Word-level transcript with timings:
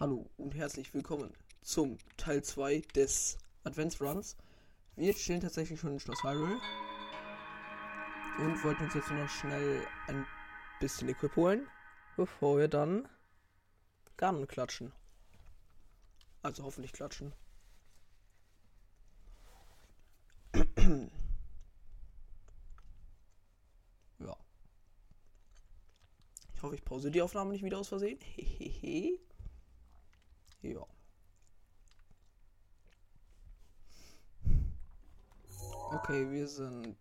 Hallo 0.00 0.28
und 0.38 0.56
herzlich 0.56 0.92
willkommen 0.92 1.32
zum 1.62 1.98
Teil 2.16 2.42
2 2.42 2.80
des 2.96 3.38
Advents 3.62 4.00
Runs. 4.00 4.36
Wir 4.96 5.14
chillen 5.14 5.40
tatsächlich 5.40 5.78
schon 5.78 5.92
in 5.92 6.00
Schloss 6.00 6.24
Hyrule 6.24 6.60
und 8.38 8.64
wollten 8.64 8.82
uns 8.82 8.94
jetzt 8.94 9.08
noch 9.12 9.28
schnell 9.28 9.86
ein 10.08 10.26
bisschen 10.80 11.08
Equip 11.10 11.36
holen, 11.36 11.68
bevor 12.16 12.58
wir 12.58 12.66
dann 12.66 13.08
Garnen 14.16 14.48
klatschen. 14.48 14.92
Also 16.42 16.64
hoffentlich 16.64 16.92
klatschen. 16.92 17.32
ja. 24.18 24.36
Ich 26.52 26.62
hoffe, 26.62 26.74
ich 26.74 26.84
pause 26.84 27.12
die 27.12 27.22
Aufnahme 27.22 27.52
nicht 27.52 27.62
wieder 27.62 27.78
aus 27.78 27.86
Versehen. 27.86 28.18
Hehehe. 28.20 29.23
Ja. 30.64 30.86
Okay, 35.92 36.30
wir 36.30 36.48
sind 36.48 36.96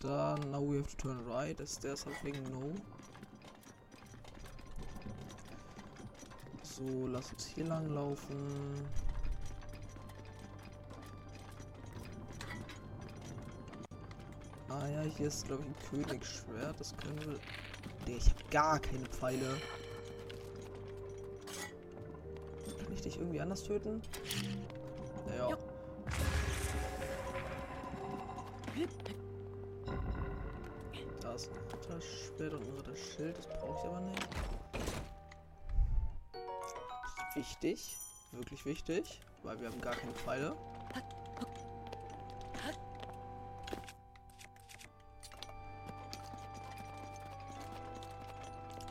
da. 0.00 0.36
Now 0.52 0.60
we 0.60 0.76
have 0.76 0.86
to 0.86 0.96
turn 0.96 1.26
right. 1.26 1.58
Is 1.58 1.76
there 1.78 1.96
something? 1.96 2.34
No. 2.52 2.72
So, 6.62 7.08
lass 7.08 7.32
uns 7.32 7.46
hier 7.46 7.64
lang 7.64 7.88
laufen. 7.92 8.88
Ah 14.68 14.86
ja, 14.86 15.02
hier 15.02 15.26
ist 15.26 15.46
glaube 15.46 15.64
ich 15.64 15.68
ein 15.68 16.06
Königsschwert. 16.06 16.78
Das 16.78 16.96
können 16.96 17.18
wir. 17.18 17.40
Nee, 18.06 18.18
ich 18.18 18.30
habe 18.30 18.44
gar 18.50 18.78
keine 18.78 19.06
Pfeile. 19.06 19.56
Dich 23.04 23.18
irgendwie 23.18 23.40
anders 23.40 23.62
töten? 23.62 24.02
Naja. 25.26 25.56
Da 31.20 31.34
ist 31.34 31.50
ein 31.50 31.56
Ritterschwert 31.72 32.54
und 32.54 32.66
ein 32.66 32.76
Ritterschild. 32.76 33.38
Das 33.38 33.46
brauche 33.48 33.78
ich 33.78 33.84
aber 33.90 34.00
nicht. 34.00 34.28
Das 36.32 37.36
wichtig. 37.36 37.96
Wirklich 38.32 38.64
wichtig. 38.66 39.20
Weil 39.42 39.60
wir 39.60 39.68
haben 39.68 39.80
gar 39.80 39.94
keine 39.94 40.12
Pfeile. 40.12 40.56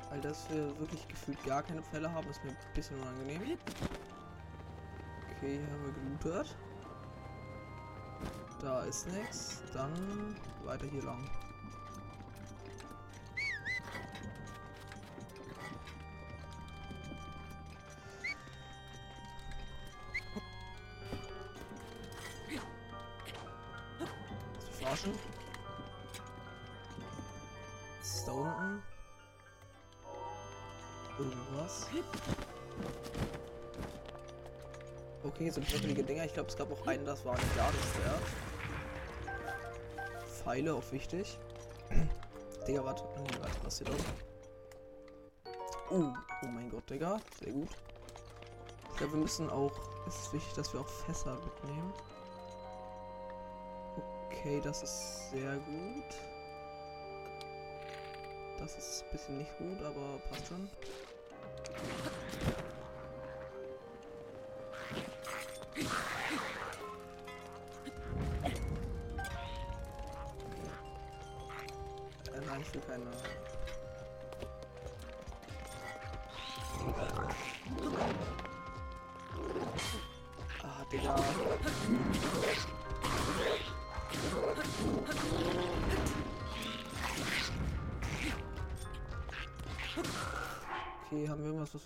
Weil 0.10 0.22
dass 0.22 0.50
wir 0.50 0.78
wirklich 0.80 1.08
gefühlt 1.08 1.44
gar 1.44 1.64
keine 1.64 1.82
Pfeile 1.82 2.12
haben, 2.14 2.30
ist 2.30 2.44
mir 2.44 2.52
ein 2.52 2.58
bisschen 2.76 3.00
unangenehm. 3.02 3.58
Okay, 5.44 5.60
hier 5.60 5.72
haben 5.74 5.84
wir 5.84 5.92
gelootet. 5.92 6.56
Da 8.62 8.84
ist 8.84 9.08
nichts. 9.08 9.62
Dann 9.74 10.38
weiter 10.64 10.86
hier 10.86 11.04
lang. 11.04 11.30
Glaube, 36.44 36.50
es 36.50 36.58
gab 36.58 36.72
auch 36.72 36.88
einen, 36.88 37.06
das 37.06 37.24
war 37.26 37.36
ein 37.36 37.42
Jadeswert. 37.56 38.22
Pfeile, 40.26 40.76
auch 40.76 40.92
wichtig. 40.92 41.38
Digga, 42.68 42.84
warte. 42.84 43.04
Nee, 43.18 43.40
warte, 43.40 43.58
was 43.64 43.78
hier 43.78 43.88
doch? 43.88 43.96
Oh, 45.90 46.14
oh 46.42 46.48
mein 46.48 46.70
Gott, 46.70 46.90
Digga. 46.90 47.20
Sehr 47.42 47.54
gut. 47.54 47.70
Ich 48.92 48.98
glaube, 48.98 49.14
wir 49.14 49.20
müssen 49.22 49.50
auch. 49.50 49.72
Es 50.08 50.16
ist 50.16 50.34
wichtig, 50.34 50.54
dass 50.54 50.74
wir 50.74 50.82
auch 50.82 50.88
Fässer 50.88 51.36
mitnehmen. 51.36 51.94
Okay, 54.28 54.60
das 54.62 54.84
ist 54.84 55.32
sehr 55.32 55.56
gut. 55.56 56.04
Das 58.60 58.76
ist 58.78 59.04
ein 59.04 59.12
bisschen 59.12 59.38
nicht 59.38 59.58
gut, 59.58 59.82
aber 59.82 60.20
passt 60.30 60.48
schon. 60.48 60.70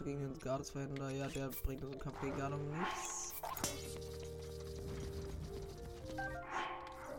Gegen 0.07 0.21
den 0.21 0.39
Gardes 0.39 0.69
verhindern? 0.69 1.13
Ja, 1.17 1.27
der 1.27 1.49
bringt 1.63 1.83
uns 1.83 1.93
im 1.93 1.99
Kampf 1.99 2.21
gegen 2.21 2.37
Garde 2.37 2.55
nichts. 2.55 3.33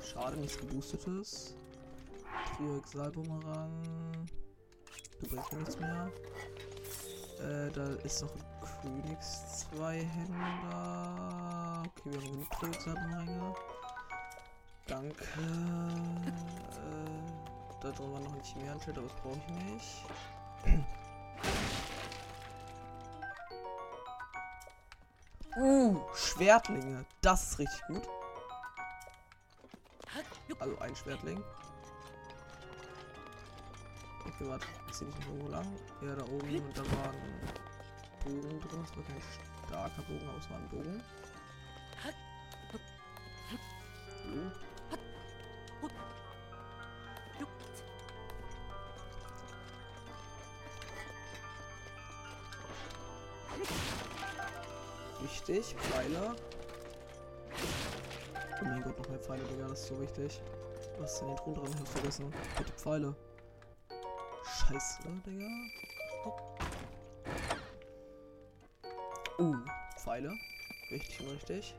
Schade, 0.03 0.39
nichts 0.39 0.57
geboostetes. 0.59 1.55
Trio 2.57 2.79
Exalbumerang. 2.79 3.71
Du 5.21 5.29
bringst 5.29 5.53
mir 5.53 5.59
nichts 5.59 5.79
mehr. 5.79 6.11
Äh, 7.41 7.71
da 7.73 7.93
ist 8.05 8.23
noch 8.23 8.35
ein 8.35 8.43
Königs-Zweihänder. 8.83 11.83
Okay, 11.87 12.11
wir 12.11 12.21
haben 12.21 12.33
genug 12.33 12.51
Trio 12.51 12.73
Exalbumeränge. 12.73 13.55
Danke. 14.87 15.25
Äh, 15.25 16.33
da 17.83 17.91
drin 17.91 18.13
war 18.13 18.21
noch 18.21 18.35
ein 18.35 18.43
Chimären-Schild, 18.43 18.97
aber 18.97 19.09
das 19.09 19.17
brauche 19.17 19.37
ich 19.37 19.49
nicht. 19.73 20.07
Uh, 25.59 26.01
Schwertlinge. 26.15 27.05
Das 27.21 27.51
ist 27.51 27.59
richtig 27.59 27.81
gut. 27.89 28.03
Also 30.61 30.79
ein 30.79 30.95
Schwertling. 30.95 31.43
Okay, 34.25 34.49
warte. 34.49 34.67
Ist 34.89 34.99
hier 35.01 35.09
nicht 35.09 35.19
irgendwo 35.27 35.49
lang? 35.49 35.67
Ja, 36.03 36.15
da 36.15 36.25
oben. 36.25 36.63
Und 36.63 36.79
da 36.79 36.83
war 36.83 37.13
ein 37.13 37.41
Bogen 38.25 38.61
drin. 38.61 38.85
Das 38.87 38.97
war 38.97 39.05
kein 39.05 39.23
starker 39.67 40.03
Bogen, 40.03 40.29
aber 40.29 40.39
es 40.39 40.51
war 40.51 40.57
ein 40.59 40.69
Bogen. 40.69 41.03
So. 44.25 44.68
Wichtig, 55.49 55.75
Pfeile. 55.79 56.37
Oh 58.61 58.65
mein 58.67 58.83
Gott, 58.83 58.99
noch 58.99 59.09
mehr 59.09 59.19
Pfeile, 59.19 59.43
Digga, 59.45 59.67
das 59.67 59.81
ist 59.81 59.89
so 59.89 59.99
wichtig. 59.99 60.43
Was 60.99 61.15
ist 61.15 61.21
denn 61.21 61.29
hier 61.29 61.37
drunter? 61.39 61.63
Ich 61.65 61.75
hab's 61.81 61.91
vergessen. 61.93 62.35
Bitte 62.59 62.73
Pfeile. 62.73 63.15
Scheiße, 64.45 64.99
Digga. 65.27 65.47
Uh, 69.39 69.57
Pfeile. 69.97 70.35
Wichtig 70.91 71.21
und 71.21 71.33
richtig. 71.33 71.75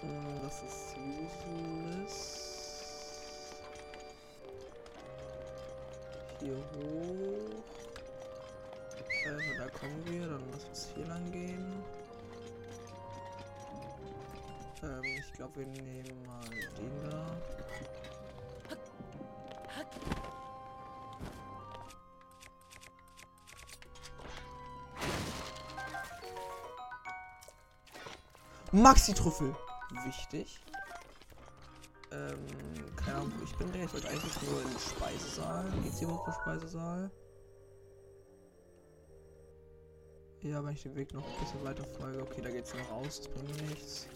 Hm, 0.00 0.40
Das 0.42 0.62
ist 0.62 0.96
useless. 0.96 2.39
Hier 6.40 6.56
hoch. 6.56 7.62
Also 9.26 9.58
da 9.58 9.68
kommen 9.78 10.02
wir, 10.06 10.26
dann 10.26 10.42
lass 10.50 10.64
uns 10.64 10.88
hier 10.94 11.06
lang 11.06 11.30
gehen. 11.30 11.84
Ähm, 14.82 15.02
ich 15.04 15.32
glaube, 15.34 15.60
wir 15.60 15.66
nehmen 15.66 16.26
mal 16.26 16.40
den 16.78 17.10
da. 17.10 17.36
Maxi-Trüffel. 28.72 29.54
Wichtig. 30.04 30.60
Ähm, 32.12 32.38
keine 32.96 33.18
Ahnung, 33.18 33.32
wo 33.38 33.44
ich 33.44 33.56
bin. 33.56 33.68
Ich 33.82 33.92
wollte 33.92 34.08
eigentlich 34.08 34.42
nur 34.42 34.62
in 34.62 34.68
den 34.68 34.78
Speisesaal. 34.78 35.64
Geht's 35.82 35.98
hier 35.98 36.08
hoch 36.08 36.24
zum 36.24 36.34
Speisesaal? 36.34 37.10
Ja, 40.42 40.64
wenn 40.64 40.72
ich 40.72 40.82
den 40.82 40.96
Weg 40.96 41.12
noch 41.12 41.24
ein 41.24 41.40
bisschen 41.40 41.62
weiter 41.64 41.84
folge. 41.84 42.22
Okay, 42.22 42.40
da 42.40 42.50
geht's 42.50 42.74
noch 42.74 42.90
raus. 42.90 43.20
Das 43.20 43.28
bringt 43.28 43.56
mir 43.56 43.68
nichts. 43.68 44.06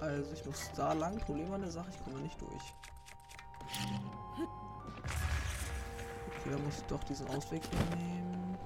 Also 0.00 0.32
ich 0.32 0.44
muss 0.46 0.70
da 0.76 0.92
lang. 0.92 1.18
Problem 1.20 1.52
an 1.52 1.62
der 1.62 1.70
Sache, 1.70 1.90
ich 1.90 2.04
komme 2.04 2.20
nicht 2.20 2.40
durch. 2.40 2.74
Okay, 6.28 6.50
da 6.50 6.58
muss 6.58 6.78
ich 6.78 6.84
doch 6.84 7.02
diesen 7.04 7.28
Ausweg 7.28 7.62
nehmen. 7.96 8.58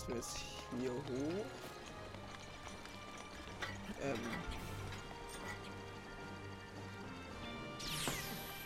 Müssen 0.00 0.08
wir 0.08 0.16
jetzt 0.16 0.38
hier 0.78 0.92
hoch. 0.92 1.44
Ähm. 4.02 4.18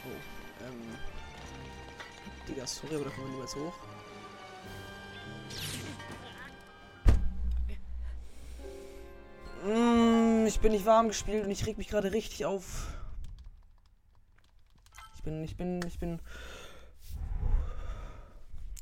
Oh, 0.04 0.64
ähm. 0.64 0.98
Digga, 2.48 2.66
sorry, 2.66 2.96
aber 2.96 3.04
da 3.04 3.10
kommen 3.10 3.26
wir 3.26 3.32
niemals 3.32 3.56
hoch. 3.56 3.74
Mm, 9.64 10.46
ich 10.46 10.60
bin 10.60 10.72
nicht 10.72 10.84
warm 10.84 11.08
gespielt 11.08 11.44
und 11.44 11.50
ich 11.50 11.66
reg 11.66 11.78
mich 11.78 11.88
gerade 11.88 12.12
richtig 12.12 12.44
auf. 12.44 12.92
Ich 15.16 15.22
bin, 15.22 15.42
ich 15.42 15.56
bin, 15.56 15.80
ich 15.86 15.98
bin. 15.98 16.20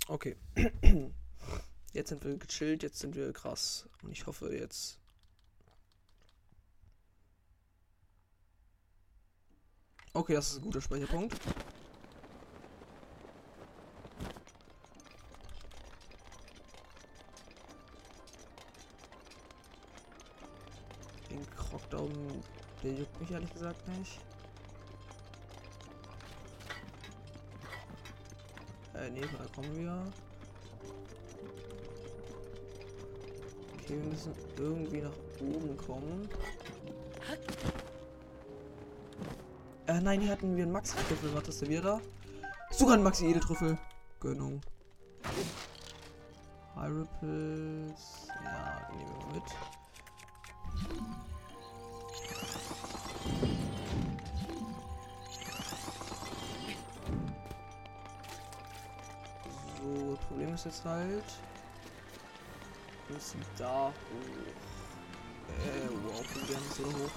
Okay. 0.09 0.37
Jetzt 1.93 2.09
sind 2.09 2.25
wir 2.25 2.37
gechillt, 2.39 2.83
jetzt 2.83 3.01
sind 3.01 3.15
wir 3.15 3.33
krass. 3.33 3.87
Und 4.03 4.13
ich 4.13 4.27
hoffe 4.27 4.55
jetzt. 4.55 4.99
Okay, 10.15 10.35
das 10.35 10.51
ist 10.51 10.59
ein 10.59 10.63
guter 10.65 10.81
Speicherpunkt. 10.81 11.35
Den 21.31 21.47
oben, 21.99 22.43
der 22.83 22.93
juckt 22.93 23.21
mich 23.21 23.31
ehrlich 23.31 23.53
gesagt 23.53 23.89
nicht. 23.89 24.19
Äh, 28.95 29.11
nee, 29.11 29.21
da 29.21 29.47
kommen 29.55 29.77
wir. 29.77 30.13
Okay, 33.75 33.99
wir 34.01 34.11
müssen 34.11 34.35
irgendwie 34.59 35.01
nach 35.01 35.13
oben 35.41 35.77
kommen. 35.77 36.29
Äh, 39.87 40.01
nein, 40.01 40.21
hier 40.21 40.33
hatten 40.33 40.57
wir 40.57 40.63
einen 40.63 40.73
Maxi-Trüffel. 40.73 41.35
Was 41.35 41.49
ist 41.49 41.63
denn 41.63 41.71
wieder 41.71 41.83
da? 41.83 42.01
Sogar 42.71 42.95
ein 42.95 43.03
Maxi-Edeltrüffel. 43.03 43.77
Gönnung. 44.21 44.61
High 46.77 46.91
Ripples. 46.91 48.29
Ja, 48.45 48.89
nehmen 48.97 49.11
wir 49.11 49.27
mal 49.27 49.35
mit. 49.35 49.45
Ist 60.55 60.65
jetzt 60.67 60.85
halt. 60.85 61.25
Wir 63.07 63.17
müssen 63.17 63.43
da 63.57 63.87
hoch. 63.87 63.93
Äh, 65.49 65.89
wow, 66.05 66.23
wir 66.35 66.49
werden 66.51 66.71
so 66.77 66.85
hoch. 66.85 67.17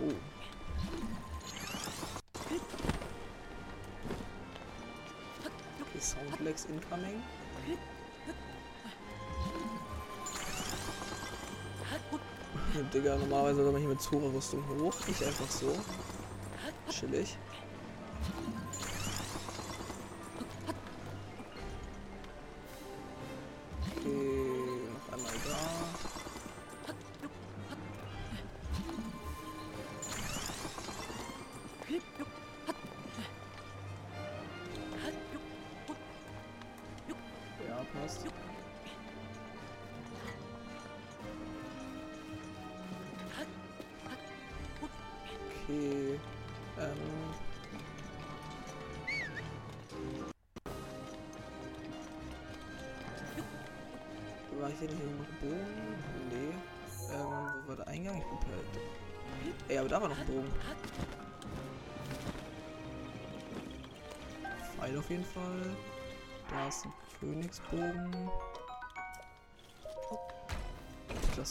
Oh. 0.00 0.14
Okay, 5.82 6.00
Soundlex 6.00 6.64
incoming. 6.64 7.22
Digga, 12.94 13.16
normalerweise 13.16 13.62
soll 13.62 13.72
man 13.72 13.80
hier 13.80 13.90
mit 13.90 14.00
Zora-Rüstung 14.00 14.64
hoch. 14.80 15.06
Nicht 15.06 15.22
einfach 15.22 15.50
so. 15.50 15.76
Chillig. 16.88 17.36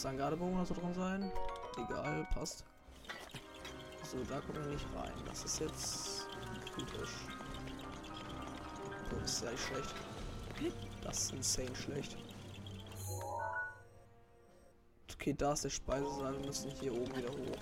Da 0.04 0.10
ein 0.10 0.18
Gardebogen 0.18 0.54
oder 0.54 0.66
so 0.66 0.74
drin 0.74 0.94
sein? 0.94 1.32
Egal, 1.78 2.26
passt. 2.34 2.64
So, 4.02 4.22
da 4.28 4.40
kommt 4.40 4.58
er 4.58 4.66
nicht 4.66 4.84
rein. 4.94 5.12
Das 5.26 5.44
ist 5.44 5.60
jetzt 5.60 6.28
kritisch. 6.74 7.26
Das 9.10 9.32
ist 9.32 9.44
nicht 9.50 9.60
schlecht. 9.60 9.94
Das 11.02 11.18
ist 11.18 11.32
insane 11.32 11.74
schlecht. 11.74 12.16
Okay, 15.12 15.34
da 15.36 15.54
ist 15.54 15.64
der 15.64 15.70
Speisesaal. 15.70 16.38
Wir 16.38 16.46
müssen 16.46 16.70
hier 16.72 16.92
oben 16.92 17.16
wieder 17.16 17.30
hoch. 17.30 17.58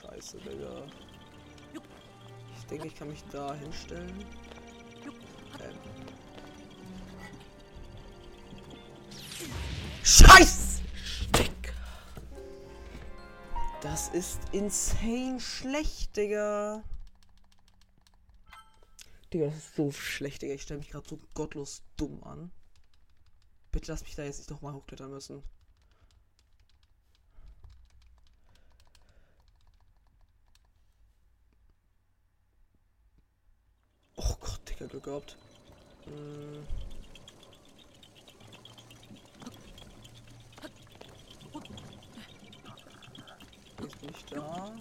Scheiße, 0.00 0.38
Digga. 0.38 0.86
Ich 2.56 2.66
denke, 2.66 2.86
ich 2.86 2.94
kann 2.94 3.08
mich 3.08 3.24
da 3.32 3.52
hinstellen. 3.54 4.24
Ist 14.12 14.40
insane 14.52 15.40
schlecht, 15.40 16.16
Digga. 16.16 16.84
Digga, 19.32 19.46
das 19.46 19.56
ist 19.56 19.76
so 19.76 19.90
schlecht, 19.90 20.42
Digga. 20.42 20.54
Ich 20.54 20.62
stelle 20.62 20.80
mich 20.80 20.90
gerade 20.90 21.08
so 21.08 21.18
gottlos 21.34 21.82
dumm 21.96 22.22
an. 22.24 22.50
Bitte 23.70 23.90
lass 23.90 24.02
mich 24.02 24.14
da 24.14 24.22
jetzt 24.24 24.38
nicht 24.38 24.50
nochmal 24.50 24.74
hochklettern 24.74 25.10
müssen. 25.10 25.42
Oh 34.16 34.36
Gott, 34.40 34.60
Digga, 34.68 34.86
Glück 34.86 35.04
gehabt. 35.04 35.36
Hm. 36.04 36.81
Ich 44.02 44.24
da. 44.26 44.72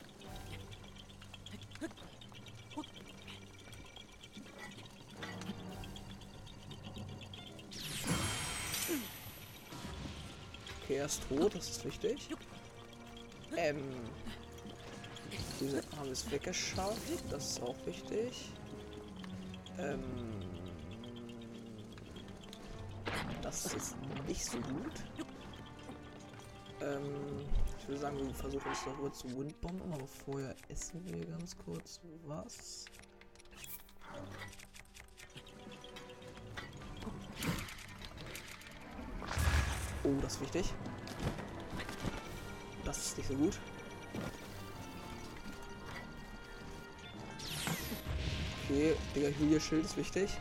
Okay, 10.84 10.96
er 10.96 11.06
ist 11.06 11.22
tot, 11.30 11.56
das 11.56 11.70
ist 11.70 11.86
wichtig. 11.86 12.30
Ähm. 13.56 13.94
Diese 15.62 15.84
haben 15.96 16.10
es 16.10 16.30
weggeschafft, 16.32 17.24
das 17.30 17.51
ist 17.51 17.62
auch 17.62 17.75
wichtig. 17.86 18.50
Ähm, 19.78 20.01
das 23.44 23.72
ist 23.75 23.96
nicht 24.28 24.44
so 24.44 24.58
gut. 24.58 24.94
Ähm, 26.82 27.46
würde 27.91 28.01
sagen, 28.01 28.25
wir 28.25 28.33
versuchen 28.33 28.71
es 28.71 28.86
darüber 28.86 29.12
zu 29.12 29.27
Windbomben, 29.38 29.91
aber 29.91 30.07
vorher 30.07 30.55
essen 30.69 31.05
wir 31.05 31.25
ganz 31.25 31.57
kurz 31.57 32.00
was. 32.25 32.86
Oh, 40.05 40.15
das 40.21 40.36
ist 40.36 40.41
wichtig. 40.41 40.74
Das 42.86 42.98
ist 42.98 43.17
nicht 43.17 43.27
so 43.27 43.36
gut. 43.36 43.60
Okay, 48.63 48.95
Digga, 49.13 49.27
hier 49.27 49.60
Schild 49.60 49.83
ist 49.83 49.98
wichtig. 49.98 50.31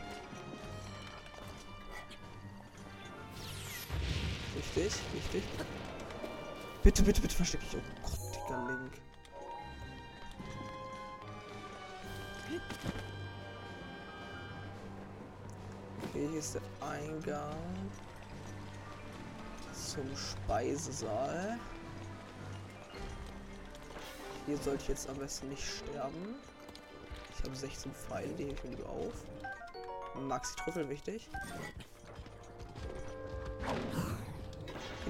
Wichtig, 4.55 4.93
wichtig. 5.13 5.43
Bitte, 6.83 7.03
bitte, 7.03 7.21
bitte 7.21 7.35
versteck 7.35 7.61
dich. 7.61 7.75
Oh 7.75 8.01
Gott, 8.01 8.35
Digga, 8.35 8.67
Link. 8.67 8.93
Okay, 16.03 16.27
hier 16.27 16.39
ist 16.39 16.55
der 16.55 16.61
Eingang 16.81 17.55
zum 19.73 20.05
Speisesaal. 20.17 21.59
Hier 24.47 24.57
sollte 24.57 24.81
ich 24.81 24.87
jetzt 24.87 25.07
am 25.07 25.17
besten 25.17 25.49
nicht 25.49 25.63
sterben. 25.63 26.35
Ich 27.37 27.43
habe 27.43 27.55
16 27.55 27.91
Pfeile, 27.93 28.33
die 28.33 28.43
ich 28.43 28.63
mir 28.63 28.71
lieber 28.71 28.89
auf. 28.89 29.13
Maxi-Trüffel 30.15 30.89
wichtig. 30.89 31.29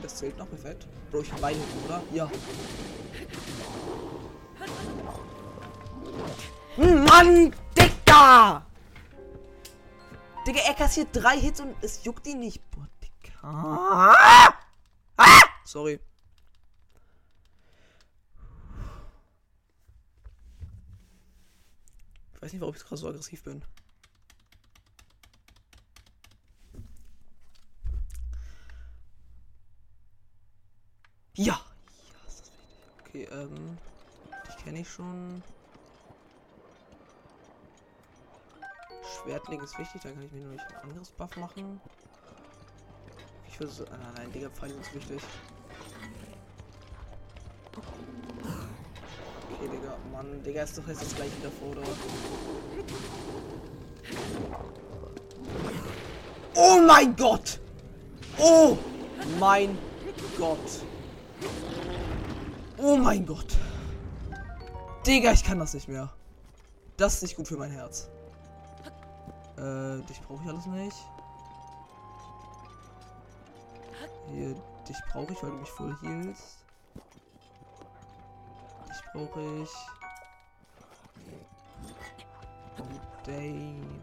Okay, 0.01 0.07
das 0.07 0.15
zählt 0.15 0.37
noch 0.37 0.49
perfekt. 0.49 0.87
Bro, 1.11 1.21
ich 1.21 1.31
habe 1.31 1.41
beide, 1.41 1.59
oder? 1.85 2.01
Ja. 2.11 2.31
Mann, 6.77 7.53
Digga! 7.77 8.65
Digga, 10.47 10.59
er 10.67 10.73
kassiert 10.73 11.09
drei 11.11 11.39
Hits 11.39 11.61
und 11.61 11.75
es 11.83 12.03
juckt 12.03 12.25
ihn 12.25 12.39
nicht. 12.39 12.59
Boah, 12.71 12.87
Digga. 13.03 13.33
Ah! 13.43 14.53
Ah! 15.17 15.41
Sorry. 15.65 15.99
Ich 22.33 22.41
weiß 22.41 22.53
nicht, 22.53 22.61
warum 22.61 22.73
ich 22.73 22.83
gerade 22.83 22.97
so 22.97 23.07
aggressiv 23.07 23.43
bin. 23.43 23.63
Ja! 31.35 31.45
Ja, 31.45 31.59
ist 32.27 32.41
das 32.41 32.51
wichtig. 32.51 32.99
Okay, 32.99 33.27
ähm. 33.31 33.77
Ich 34.49 34.63
kenne 34.63 34.79
ich 34.81 34.89
schon. 34.89 35.41
Schwertling 39.23 39.61
ist 39.61 39.77
wichtig, 39.77 40.01
dann 40.01 40.13
kann 40.13 40.23
ich 40.23 40.31
mir 40.31 40.49
ein 40.49 40.59
anderes 40.83 41.09
Buff 41.11 41.35
machen. 41.37 41.79
Ich 43.47 43.59
würde 43.59 43.71
so. 43.71 43.85
Ah, 43.85 44.11
nein, 44.15 44.31
Digga, 44.31 44.49
Pfeil 44.49 44.71
ist 44.71 44.93
wichtig. 44.93 45.21
Okay, 49.53 49.69
Digga, 49.69 49.97
Mann, 50.11 50.43
Digga, 50.43 50.63
ist 50.63 50.77
doch 50.77 50.87
jetzt 50.87 51.01
das 51.01 51.15
gleiche 51.15 51.39
davor, 51.41 51.69
oder? 51.69 51.81
Oh 56.55 56.79
mein 56.85 57.15
Gott! 57.15 57.59
Oh 58.37 58.77
mein 59.39 59.77
Gott! 60.37 60.81
Oh 62.83 62.97
mein 62.97 63.27
Gott! 63.27 63.55
Digga, 65.05 65.33
ich 65.33 65.43
kann 65.43 65.59
das 65.59 65.75
nicht 65.75 65.87
mehr. 65.87 66.11
Das 66.97 67.15
ist 67.15 67.21
nicht 67.21 67.35
gut 67.35 67.47
für 67.47 67.57
mein 67.57 67.69
Herz. 67.69 68.09
Äh, 69.55 70.01
dich 70.09 70.19
brauche 70.21 70.43
ich 70.43 70.49
alles 70.49 70.65
nicht. 70.65 70.97
Hier, 74.31 74.55
dich 74.89 74.97
brauche 75.11 75.31
ich, 75.31 75.43
weil 75.43 75.51
du 75.51 75.57
mich 75.57 75.69
voll 75.69 75.95
healst. 76.01 76.65
Dich 78.89 79.03
brauche 79.13 79.61
ich. 79.61 79.69
Oh, 82.79 82.83
damn. 83.25 84.01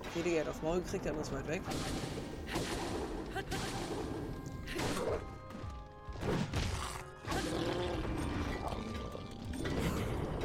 Okay, 0.00 0.22
Digga, 0.24 0.36
er 0.36 0.40
hat 0.44 0.48
aufs 0.48 0.62
Maul 0.62 0.80
gekriegt, 0.80 1.04
der 1.04 1.12
andere 1.12 1.26
ist 1.26 1.34
weit 1.34 1.46
weg. 1.46 1.62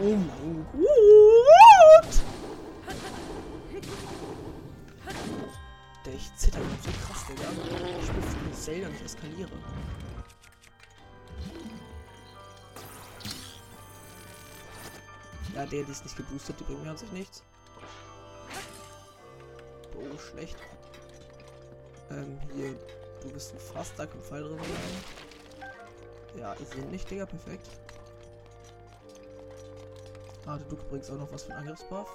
Oh 0.03 0.15
mein 0.15 0.65
Gott! 0.74 2.13
Der 6.03 6.13
ich 6.15 6.36
zitter 6.38 6.58
so 6.58 6.89
krass, 7.05 7.27
Digga. 7.27 7.43
Ich 8.00 8.08
spiele 8.08 8.22
für 8.24 8.51
Zelda 8.51 8.88
und 8.88 8.96
ich 8.96 9.03
eskaliere. 9.03 9.51
Ja, 15.53 15.65
der, 15.67 15.84
die 15.84 15.91
ist 15.91 16.03
nicht 16.03 16.17
geboostet, 16.17 16.60
die 16.60 16.63
bringt 16.63 16.84
mir 16.84 16.89
an 16.89 16.98
sich 16.98 17.12
nichts. 17.12 17.43
Oh, 19.96 20.17
schlecht. 20.17 20.58
Ähm, 22.10 22.39
hier, 22.55 22.74
du 23.22 23.29
bist 23.29 23.53
ein 23.53 23.60
Fass, 23.60 23.93
da 23.96 24.08
kommt 24.08 24.24
Pfeil 24.24 24.41
drin 24.41 24.58
rein. 24.58 25.70
Ja, 26.39 26.55
ich 26.60 26.67
sehe 26.70 26.86
nicht, 26.86 27.08
Digga, 27.08 27.27
perfekt. 27.27 27.70
Ah, 30.45 30.57
du 30.57 30.75
bringst 30.75 31.12
auch 31.12 31.17
noch 31.17 31.31
was 31.31 31.50
einen 31.50 31.60
Angriffsbuff. 31.60 32.10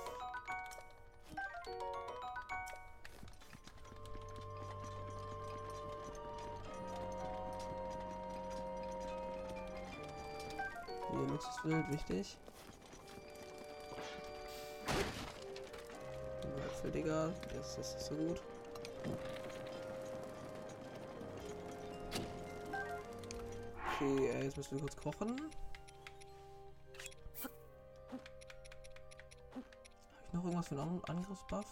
Hier 11.10 11.26
Luxuswild, 11.28 11.92
wichtig. 11.92 12.36
Äpfel, 16.66 16.90
Digga. 16.90 17.32
Das 17.54 17.78
ist 17.78 17.94
nicht 17.94 18.06
so 18.06 18.14
gut. 18.16 18.42
Okay, 23.94 24.28
äh, 24.28 24.44
jetzt 24.44 24.56
müssen 24.56 24.72
wir 24.72 24.80
kurz 24.80 24.96
kochen. 24.96 25.50
Irgendwas 30.46 30.68
für 30.68 30.80
einen 30.80 31.02
An 31.04 31.16
Angriffsbuff? 31.16 31.66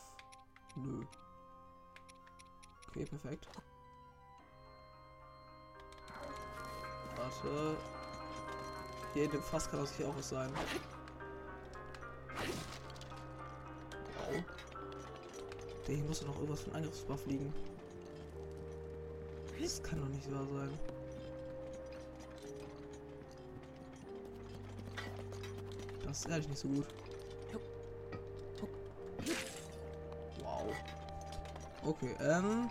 Nö. 0.77 1.05
Okay, 2.89 3.05
perfekt. 3.05 3.49
Warte. 7.17 7.77
Hier 9.13 9.25
in 9.25 9.31
dem 9.31 9.43
Fass 9.43 9.71
kann 9.71 9.81
das 9.81 9.95
hier 9.97 10.09
auch 10.09 10.17
was 10.17 10.29
sein. 10.29 10.53
Wow. 14.19 14.43
Der 15.87 15.95
hier 15.95 16.05
muss 16.05 16.21
doch 16.21 16.29
noch 16.29 16.37
irgendwas 16.37 16.63
von 16.63 16.75
Angriffsbuff 16.75 17.27
liegen. 17.27 17.55
Das 19.61 19.83
kann 19.83 20.01
doch 20.01 20.09
nicht 20.09 20.31
wahr 20.33 20.47
sein. 20.53 20.79
Das 26.05 26.19
ist 26.19 26.29
ehrlich 26.29 26.49
nicht 26.49 26.59
so 26.59 26.69
gut. 26.69 26.87
Okay, 31.85 32.17
ähm. 32.21 32.71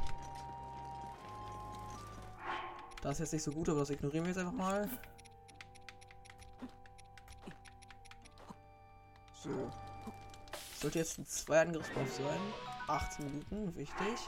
Das 3.02 3.14
ist 3.14 3.20
jetzt 3.20 3.34
nicht 3.34 3.44
so 3.44 3.52
gut, 3.52 3.70
aber 3.70 3.80
das 3.80 3.90
ignorieren 3.90 4.26
wir 4.26 4.30
jetzt 4.30 4.40
einfach 4.40 4.54
mal. 4.54 4.90
So. 9.34 9.70
Sollte 10.80 11.00
jetzt 11.00 11.20
ein 11.20 11.26
zwei 11.26 11.62
Angriffsbuff 11.62 12.14
sein. 12.14 12.40
18 12.88 13.26
Minuten, 13.26 13.76
wichtig. 13.76 14.28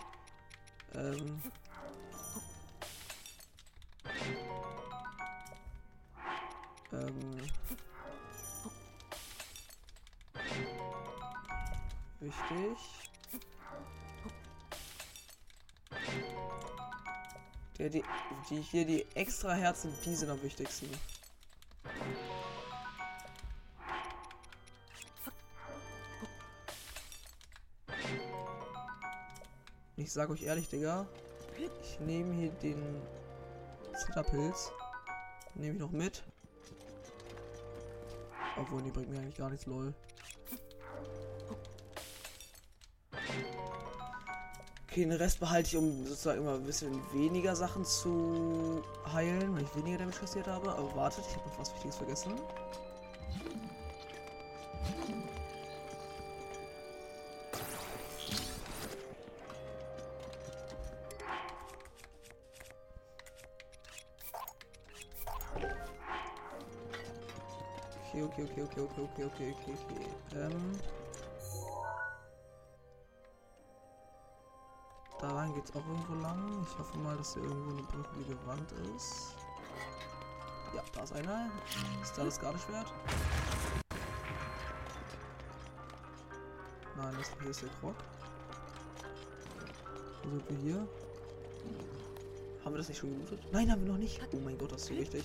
Ähm. 0.94 1.42
die 18.50 18.62
hier 18.62 18.86
die 18.86 19.06
extra 19.16 19.54
Herzen, 19.54 19.94
die 20.06 20.16
sind 20.16 20.30
am 20.30 20.42
wichtigsten. 20.42 20.90
Ich 29.98 30.12
sag 30.12 30.30
euch 30.30 30.44
ehrlich, 30.44 30.70
Digga. 30.70 31.08
Ich 31.82 32.00
nehme 32.00 32.34
hier 32.34 32.52
den 32.52 33.02
Zitterpilz. 33.96 34.72
Nehme 35.56 35.74
ich 35.74 35.80
noch 35.80 35.92
mit. 35.92 36.24
Obwohl, 38.58 38.82
die 38.84 38.92
bringt 38.92 39.10
mir 39.10 39.20
eigentlich 39.20 39.38
gar 39.38 39.50
nichts, 39.50 39.66
lol. 39.66 39.94
Okay, 44.96 45.04
den 45.04 45.12
Rest 45.12 45.42
behalte 45.42 45.68
ich, 45.68 45.76
um 45.76 46.06
sozusagen 46.06 46.40
immer 46.40 46.54
ein 46.54 46.64
bisschen 46.64 47.02
weniger 47.12 47.54
Sachen 47.54 47.84
zu 47.84 48.82
heilen, 49.12 49.54
weil 49.54 49.64
ich 49.64 49.76
weniger 49.76 49.98
Damage 49.98 50.20
kassiert 50.20 50.48
habe. 50.48 50.72
Aber 50.72 50.96
wartet, 50.96 51.26
ich 51.30 51.36
habe 51.36 51.50
noch 51.50 51.60
was 51.60 51.74
Wichtiges 51.74 51.98
vergessen. 51.98 52.32
Okay, 68.14 68.24
okay, 68.24 68.44
okay, 68.44 68.62
okay, 68.62 68.82
okay, 68.82 69.02
okay, 69.04 69.26
okay, 69.26 69.56
okay, 69.60 69.74
okay. 69.92 70.40
Ähm. 70.40 70.80
Geht's 75.56 75.72
auch 75.72 75.88
irgendwo 75.88 76.14
lang. 76.22 76.66
Ich 76.70 76.78
hoffe 76.78 76.98
mal, 77.00 77.16
dass 77.18 77.34
hier 77.34 77.44
irgendwo 77.44 77.72
eine 77.72 77.84
brüchelige 77.84 78.38
Wand 78.46 78.72
ist. 78.96 79.36
Ja, 80.76 80.84
da 80.94 81.04
ist 81.04 81.14
einer. 81.14 81.50
Ist 82.04 82.18
da 82.18 82.26
das 82.26 82.40
Gardeschwert? 82.40 82.94
Nein, 86.98 87.16
das 87.18 87.32
hier 87.42 87.50
ist 87.50 87.62
der 87.62 87.70
Krog. 87.80 87.96
Wo 90.24 90.30
sind 90.30 90.50
wir 90.50 90.58
hier? 90.58 90.88
Haben 92.64 92.74
wir 92.74 92.78
das 92.80 92.90
nicht 92.90 92.98
schon 92.98 93.12
gelootet? 93.12 93.40
Nein, 93.52 93.72
haben 93.72 93.82
wir 93.86 93.94
noch 93.94 93.98
nicht. 93.98 94.20
Oh 94.34 94.40
mein 94.44 94.58
Gott, 94.58 94.74
das 94.74 94.82
ist 94.82 94.88
so 94.88 94.96
wichtig. 94.96 95.24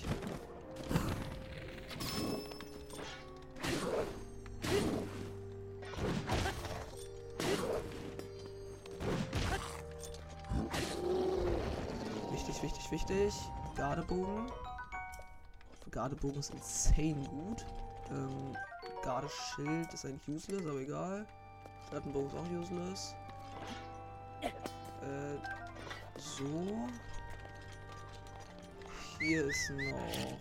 Gardebogen 15.91 16.39
ist 16.39 16.53
insane 16.53 17.27
gut. 17.27 17.65
Ähm, 18.09 18.55
Gardeschild 19.03 19.93
ist 19.93 20.05
eigentlich 20.05 20.27
useless, 20.27 20.65
aber 20.65 20.79
egal. 20.79 21.27
Schattenbogen 21.89 22.29
ist 22.29 22.35
auch 22.35 22.51
useless. 22.51 23.15
Äh, 24.41 25.37
so. 26.17 26.87
Hier 29.19 29.45
ist 29.45 29.69
noch. 29.71 30.37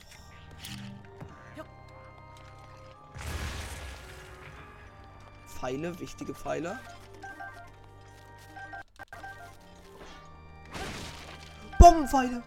Pfeile, 5.47 5.99
wichtige 6.00 6.35
Pfeile. 6.35 6.78
Bombenpfeile! 11.78 12.42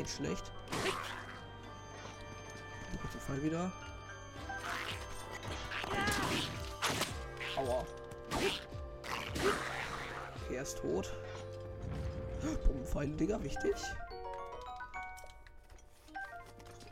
Insane 0.00 0.16
schlecht. 0.16 0.50
Der 2.92 3.00
kurze 3.00 3.18
Pfeil 3.18 3.42
wieder. 3.42 3.72
Aua. 7.56 7.84
Okay, 10.46 10.56
er 10.56 10.62
ist 10.62 10.78
tot. 10.78 11.12
Bombenpfeile, 12.66 13.12
Digga, 13.12 13.42
wichtig. 13.42 13.74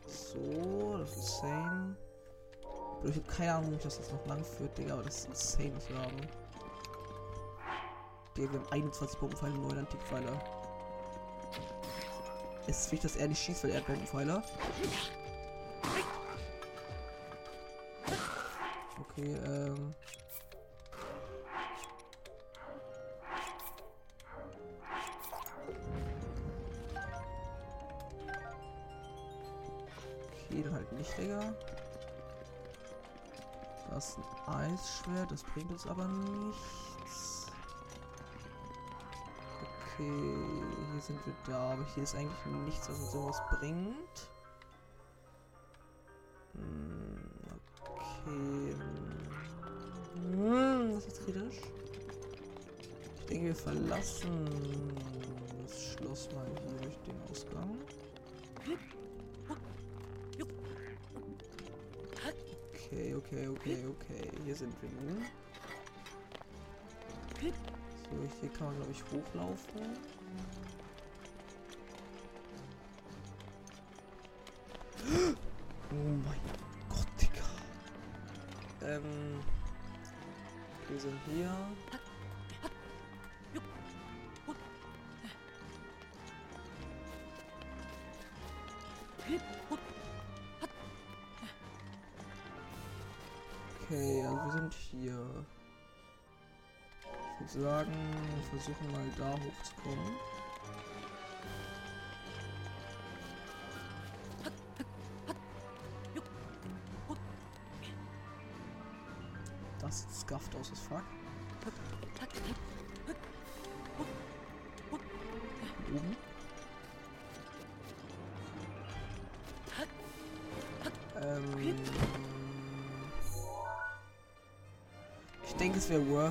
So, 0.07 0.99
das 0.99 1.11
ist 1.11 1.17
insane. 1.17 1.97
Ich 3.05 3.17
habe 3.17 3.21
keine 3.23 3.55
Ahnung, 3.55 3.75
ob 3.75 3.83
das 3.83 3.97
jetzt 3.99 4.13
noch 4.13 4.27
lang 4.27 4.45
führt, 4.45 4.77
Digga, 4.77 4.95
aber 4.95 5.05
das 5.05 5.21
ist 5.21 5.29
insane, 5.29 5.73
was 5.77 5.89
wir 5.89 5.99
haben. 5.99 6.17
Digga, 8.37 8.53
wir 8.53 8.61
haben 8.61 8.73
21 8.73 9.19
Bombenpfeile, 9.19 9.55
9 9.55 9.79
Antikpfeile. 9.79 10.58
Es 12.69 12.81
ist 12.81 12.93
wichtig, 12.93 13.13
dass 13.13 13.19
er 13.19 13.29
nicht 13.29 13.43
schießt, 13.43 13.65
weil 13.65 13.71
er 13.71 13.79
hat 13.79 13.87
Bombenpfeile. 13.87 14.43
Okay, 19.01 19.37
ähm. 19.47 19.95
Okay, 30.51 30.63
dann 30.63 30.75
halt 30.75 30.93
nicht, 30.93 31.17
Digga. 31.17 31.55
Das 33.91 34.11
ist 34.11 34.19
ein 34.47 34.75
Eisschwert, 34.75 35.33
das 35.33 35.43
bringt 35.43 35.71
uns 35.71 35.87
aber 35.87 36.07
nichts. 36.07 36.88
Okay, 39.99 40.05
hier 40.93 41.01
sind 41.01 41.27
wir 41.27 41.35
da, 41.45 41.73
aber 41.73 41.85
hier 41.93 42.05
ist 42.05 42.15
eigentlich 42.15 42.47
nichts, 42.65 42.89
was 42.89 43.01
uns 43.01 43.15
irgendwas 43.15 43.43
bringt. 43.59 44.31
Hm, 46.55 47.19
Okay. 47.83 48.77
Hm, 50.15 50.93
das 50.95 51.07
ist 51.07 51.25
kritisch. 51.25 51.57
Ich 53.19 53.27
denke, 53.27 53.47
wir 53.47 53.57
verlassen 53.57 54.49
das 55.67 55.83
Schloss 55.83 56.29
mal 56.33 56.47
hier 56.47 56.81
durch 56.83 56.99
den 56.99 57.21
Ausgang. 57.31 57.79
Okay, 62.73 63.15
okay, 63.17 63.49
okay, 63.49 63.79
okay. 63.89 64.31
Hier 64.45 64.55
sind 64.55 64.75
wir 64.81 64.91
nun. 65.03 65.25
So, 68.11 68.17
hier 68.41 68.51
kann 68.51 68.67
man, 68.69 68.77
glaube 68.77 68.93
ich, 68.93 69.03
hochlaufen. 69.05 69.83
Oh 75.91 75.95
mein 75.95 76.41
Gott, 76.91 77.07
Digga. 77.19 77.47
Ähm. 78.83 79.41
Wir 80.89 81.01
sind 81.01 81.19
hier. 81.27 81.51
Okay, 93.83 94.23
also 94.25 94.45
wir 94.45 94.53
sind 94.53 94.75
hier. 94.75 95.47
Sagen, 97.49 97.95
wir 98.37 98.61
versuchen 98.61 98.93
mal 98.93 99.07
da 99.17 99.33
hochzukommen. 99.33 100.38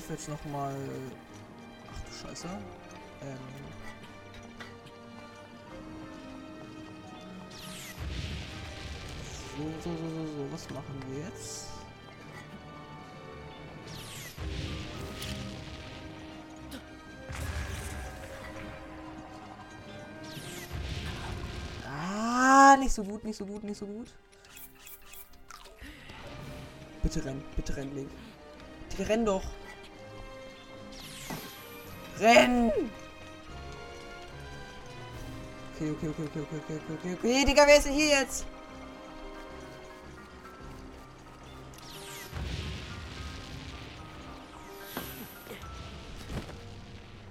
Worth 0.08 0.10
jetzt 0.10 0.30
noch 0.30 0.44
mal. 0.52 0.76
Ach 1.92 2.00
du 2.02 2.28
Scheiße. 2.28 2.48
Ähm, 3.22 3.38
so, 9.58 9.64
so, 9.84 9.98
so, 9.98 10.10
so, 10.10 10.26
so. 10.26 10.54
Was 10.54 10.70
machen 10.70 11.02
wir 11.10 11.26
jetzt? 11.26 11.68
Ah, 21.86 22.76
nicht 22.78 22.94
so 22.94 23.04
gut, 23.04 23.24
nicht 23.24 23.38
so 23.38 23.46
gut, 23.46 23.64
nicht 23.64 23.78
so 23.78 23.86
gut. 23.86 24.08
Bitte 27.02 27.24
renn, 27.24 27.44
bitte 27.56 27.76
renn, 27.76 27.96
Link. 27.96 28.10
Die 28.98 29.04
renn 29.04 29.26
doch. 29.26 29.44
Renn! 32.20 32.72
Okay, 35.76 35.92
okay, 35.92 36.08
okay, 36.08 36.24
okay, 36.24 36.40
okay, 36.42 36.58
okay, 36.66 36.94
okay, 36.94 37.14
okay. 37.14 37.46
Digga, 37.46 37.68
wer 37.68 37.78
ist 37.78 37.86
denn 37.86 37.94
hier 37.94 38.08
jetzt? 38.08 38.46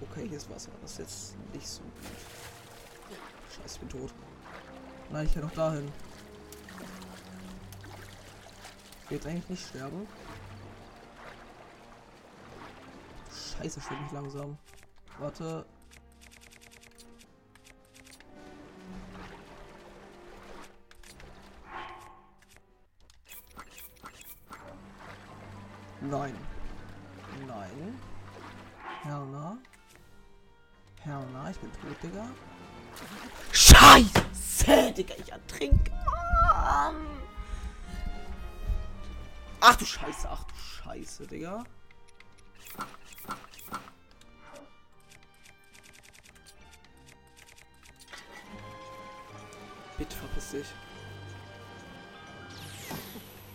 Okay, 0.00 0.28
hier 0.28 0.36
ist 0.36 0.48
Wasser. 0.48 0.70
Das 0.82 0.92
ist 0.92 0.98
jetzt 0.98 1.36
nicht 1.52 1.66
so 1.66 1.82
gut. 1.82 1.92
Scheiße, 3.56 3.74
ich 3.74 3.80
bin 3.80 3.88
tot. 3.88 4.14
Nein, 5.10 5.26
ich 5.26 5.34
kann 5.34 5.42
doch 5.42 5.52
dahin. 5.52 5.90
Ich 9.02 9.10
will 9.10 9.16
jetzt 9.16 9.26
eigentlich 9.26 9.48
nicht 9.48 9.68
sterben. 9.68 10.06
Scheiße, 13.58 13.80
stimmt 13.80 14.02
mich 14.02 14.12
langsam. 14.12 14.56
Warte. 15.18 15.64
Nein. 26.00 26.36
Nein. 27.46 28.00
Herna. 29.02 29.58
Herna, 31.00 31.50
ich 31.50 31.58
bin 31.58 31.72
tot, 31.72 32.02
Digga. 32.02 32.26
Scheiße, 33.52 34.92
Digga, 34.92 35.14
ich 35.16 35.32
ertrinke. 35.32 35.92
Ach 39.60 39.76
du 39.76 39.84
Scheiße, 39.84 40.28
ach 40.30 40.44
du 40.44 40.54
Scheiße, 40.54 41.26
Digga. 41.26 41.64
Dich. 50.52 50.66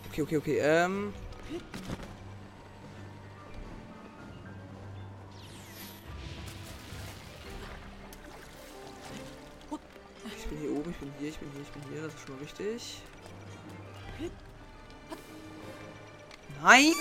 Okay, 0.10 0.22
okay, 0.24 0.38
okay, 0.38 0.58
ähm. 0.60 1.14
Ich 10.38 10.46
bin 10.48 10.60
hier 10.60 10.72
oben, 10.72 10.92
ich 10.92 10.98
bin 10.98 11.14
hier, 11.18 11.30
ich 11.30 11.38
bin 11.38 11.50
hier, 11.54 11.62
ich 11.62 11.70
bin 11.70 11.84
hier, 11.94 12.02
das 12.02 12.14
ist 12.14 12.20
schon 12.26 12.36
mal 12.36 12.42
wichtig. 12.42 13.02
Nein! 16.62 16.94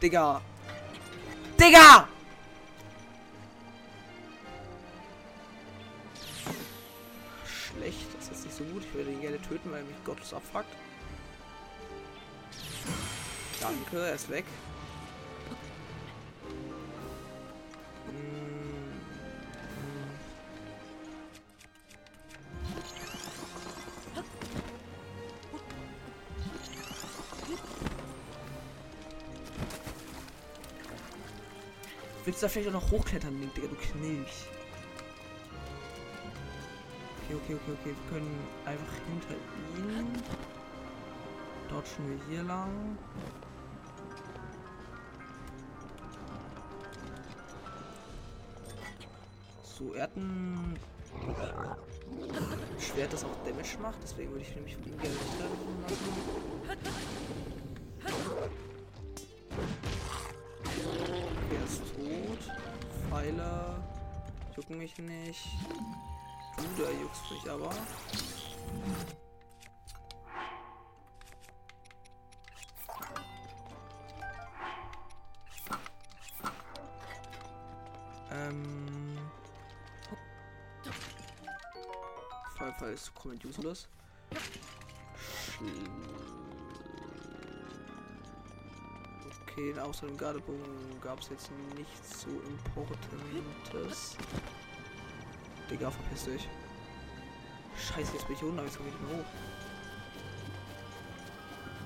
Digga! 0.00 0.40
Digga! 1.60 2.08
Töten, 9.42 9.70
weil 9.70 9.80
er 9.80 9.84
mich 9.84 10.04
gottlos 10.04 10.34
abfuckt. 10.34 10.74
Danke, 13.60 14.06
er 14.06 14.14
ist 14.14 14.28
weg. 14.28 14.44
Willst 32.24 32.40
du 32.40 32.46
da 32.46 32.48
vielleicht 32.48 32.68
auch 32.68 32.72
noch 32.72 32.90
hochklettern, 32.90 33.40
Link, 33.40 33.54
Digga, 33.54 33.66
du 33.66 33.74
Knilch? 33.74 34.46
Okay, 37.44 37.54
okay, 37.54 37.72
okay. 37.72 37.84
Wir 37.84 38.10
können 38.10 38.38
einfach 38.64 38.94
hinter 39.08 39.34
ihn. 39.76 40.06
Dodgen 41.68 42.10
wir 42.10 42.18
hier 42.28 42.42
lang. 42.44 42.98
So, 49.64 49.94
er 49.94 50.04
hat 50.04 50.16
ein 50.16 50.78
Schwert, 52.78 53.12
das 53.12 53.24
auch 53.24 53.36
Damage 53.44 53.78
macht. 53.80 53.98
Deswegen 54.02 54.30
würde 54.30 54.44
ich 54.44 54.54
nämlich 54.54 54.76
von 54.76 54.84
ihm 54.84 54.98
gerne 54.98 55.16
machen. 55.16 55.32
Okay, 60.64 61.56
er 61.56 61.64
ist 61.64 61.82
tot. 61.96 62.38
Pfeile 63.10 63.82
jucken 64.56 64.78
mich 64.78 64.96
nicht. 64.98 65.48
Du, 66.62 66.82
da 66.82 66.90
juckst 66.90 67.30
mich 67.30 67.50
aber. 67.50 67.70
Ähm. 78.30 79.18
Feuerfall 82.56 82.92
ist 82.92 83.12
komplett 83.14 83.44
useless. 83.44 83.88
Okay, 89.42 89.78
außer 89.80 90.06
dem 90.06 90.16
Gardebogen 90.16 91.00
gab 91.00 91.20
es 91.20 91.28
jetzt 91.28 91.50
nichts 91.76 92.22
so 92.22 92.30
Importantes. 92.30 94.16
Digga, 95.72 95.90
verpiss 95.90 96.24
dich. 96.26 96.48
Scheiße, 97.78 98.12
jetzt 98.12 98.26
bin 98.26 98.36
ich 98.36 98.42
unten, 98.42 98.58
aber 98.58 98.68
jetzt 98.68 98.76
komme 98.76 98.90
ich 98.90 98.94
nicht 99.00 99.10
mehr 99.10 99.18
hoch. 99.18 99.30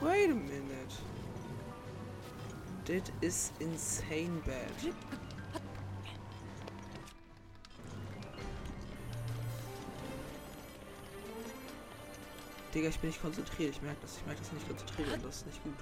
Wait 0.00 0.30
a 0.30 0.34
minute. 0.34 0.96
That 2.86 3.12
is 3.20 3.52
insane 3.60 4.42
bad. 4.44 4.92
Digga, 12.74 12.88
ich 12.88 12.98
bin 12.98 13.10
nicht 13.10 13.22
konzentriert. 13.22 13.70
Ich 13.70 13.82
merke 13.82 14.00
das. 14.02 14.16
Ich 14.16 14.26
merke 14.26 14.40
das 14.40 14.52
nicht 14.52 14.66
konzentriert 14.66 15.24
das 15.24 15.36
ist 15.36 15.46
nicht 15.46 15.62
gut. 15.62 15.74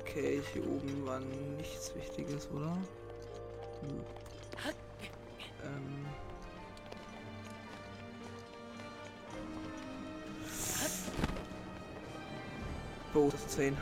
Okay, 0.00 0.42
hier 0.52 0.66
oben 0.66 1.06
war 1.06 1.20
nichts 1.20 1.94
Wichtiges, 1.94 2.50
oder? 2.50 2.76
Hm. 3.82 4.23
Das 13.34 13.44
ist 13.46 13.50
10. 13.56 13.76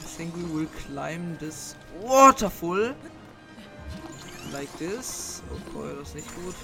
I 0.00 0.16
think 0.16 0.36
we 0.36 0.42
will 0.54 0.68
climb 0.86 1.38
this 1.38 1.76
waterfall. 2.02 2.94
Like 4.52 4.70
this. 4.78 5.42
Okay, 5.50 5.94
das 5.98 6.08
ist 6.08 6.14
nicht 6.16 6.34
gut. 6.34 6.54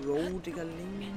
Bro, 0.00 0.38
Diggerling. 0.40 1.14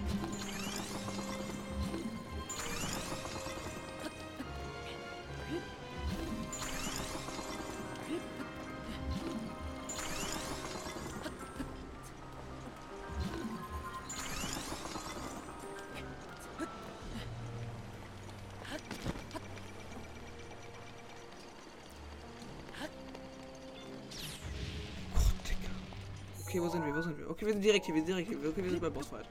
Okay, 26.57 26.65
wo 26.65 26.69
sind 26.71 26.85
wir? 26.87 26.95
Wo 26.95 27.01
sind 27.01 27.19
wir? 27.19 27.29
Okay, 27.29 27.45
wir 27.45 27.53
sind 27.53 27.61
direkt 27.61 27.85
hier, 27.85 27.93
wir 27.93 28.01
sind 28.01 28.07
direkt 28.07 28.29
hier. 28.29 28.49
Okay, 28.49 28.63
wir 28.63 28.71
sind 28.71 28.81
bei 28.81 28.89
Bossfight. 28.89 29.27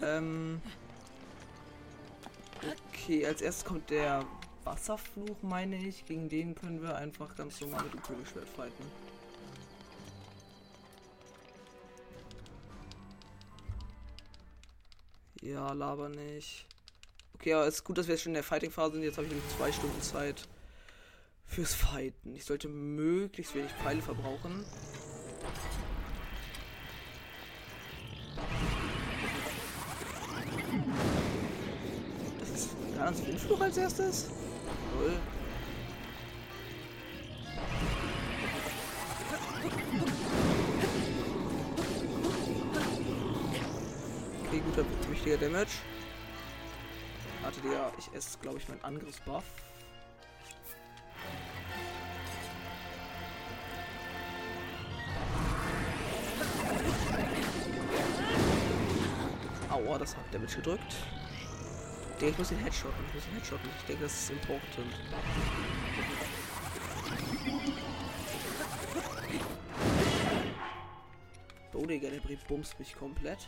Ähm. 0.00 0.62
Okay, 2.90 3.26
als 3.26 3.42
erstes 3.42 3.66
kommt 3.66 3.90
der 3.90 4.24
Wasserfluch, 4.64 5.36
meine 5.42 5.76
ich. 5.76 6.06
Gegen 6.06 6.30
den 6.30 6.54
können 6.54 6.80
wir 6.80 6.96
einfach 6.96 7.36
ganz 7.36 7.60
normal 7.60 7.84
mit 7.84 7.92
dem 7.92 8.02
Königsschwert 8.02 8.48
fighten. 8.48 8.84
Ja, 15.42 15.70
laber 15.74 16.08
nicht. 16.08 16.64
Okay, 17.34 17.52
aber 17.52 17.66
es 17.66 17.74
ist 17.74 17.84
gut, 17.84 17.98
dass 17.98 18.06
wir 18.06 18.14
jetzt 18.14 18.22
schon 18.22 18.30
in 18.30 18.36
der 18.36 18.42
Fighting-Phase 18.42 18.94
sind. 18.94 19.02
Jetzt 19.02 19.18
habe 19.18 19.26
ich 19.26 19.34
nämlich 19.34 19.56
zwei 19.58 19.70
Stunden 19.70 20.00
Zeit 20.00 20.48
fürs 21.44 21.74
Fighten. 21.74 22.34
Ich 22.34 22.46
sollte 22.46 22.68
möglichst 22.68 23.54
wenig 23.54 23.70
Pfeile 23.72 24.00
verbrauchen. 24.00 24.64
Nicht 33.14 33.26
Windfluch 33.28 33.60
als 33.60 33.76
erstes? 33.76 34.30
Null. 34.98 35.16
richtiger 45.10 45.36
Damage. 45.38 45.70
Warte, 47.42 47.60
Digga, 47.60 47.92
ich 47.98 48.12
esse, 48.14 48.38
glaube 48.38 48.58
ich, 48.58 48.68
meinen 48.68 48.82
Angriffsbuff. 48.82 49.44
Aua, 59.70 59.98
das 59.98 60.16
hat 60.16 60.22
Damage 60.32 60.56
gedrückt. 60.56 60.94
Digga, 62.24 62.32
ich 62.32 62.38
muss 62.38 62.48
den 62.48 62.58
Headshotten, 62.58 63.04
ich 63.06 63.14
muss 63.14 63.24
den 63.24 63.34
Headshotten. 63.34 63.70
Ich 63.78 63.84
denke, 63.84 64.02
das 64.04 64.14
ist 64.14 64.30
important. 64.30 64.86
Oh, 71.74 71.84
Digga, 71.84 72.08
der 72.08 72.20
Brief 72.20 72.42
bumst 72.44 72.78
mich 72.78 72.96
komplett. 72.96 73.46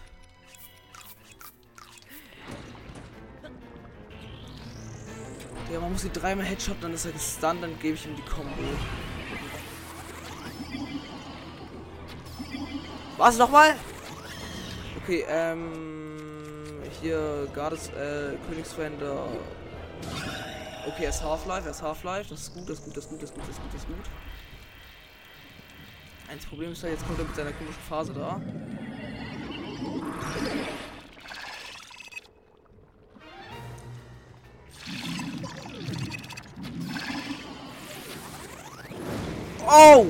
Ja, 5.72 5.80
man 5.80 5.92
muss 5.92 6.02
die 6.02 6.12
dreimal 6.12 6.44
Headshot, 6.44 6.76
dann 6.82 6.92
ist 6.92 7.06
er 7.06 7.12
gestunt, 7.12 7.62
dann 7.62 7.78
gebe 7.78 7.94
ich 7.94 8.04
ihm 8.04 8.14
die 8.14 8.22
Combo. 8.22 8.50
Was 13.16 13.38
nochmal? 13.38 13.74
Okay, 15.02 15.24
ähm. 15.28 16.05
Hier, 17.00 17.48
Gardes, 17.54 17.88
äh, 17.88 18.36
Königsfriender. 18.48 19.26
Okay, 20.86 21.04
er 21.04 21.10
ist 21.10 21.22
Half-Life, 21.22 21.66
er 21.66 21.70
ist 21.70 21.82
Half-Life. 21.82 22.30
Das 22.30 22.40
ist 22.40 22.54
gut, 22.54 22.68
das 22.68 22.78
ist 22.78 22.84
gut, 22.84 22.96
das 22.96 23.04
ist 23.04 23.10
gut, 23.10 23.22
das 23.22 23.30
ist 23.30 23.34
gut, 23.34 23.44
das 23.44 23.50
ist 23.50 23.62
gut, 23.62 23.74
das 23.74 23.82
ist 23.82 23.88
gut. 23.88 24.06
Eins 26.28 26.44
Problem 26.46 26.72
ist 26.72 26.82
ja, 26.82 26.88
jetzt 26.88 27.06
kommt 27.06 27.18
er 27.18 27.24
mit 27.24 27.36
seiner 27.36 27.52
komischen 27.52 27.82
Phase 27.88 28.12
da. 28.12 28.40
Oh! 39.68 40.06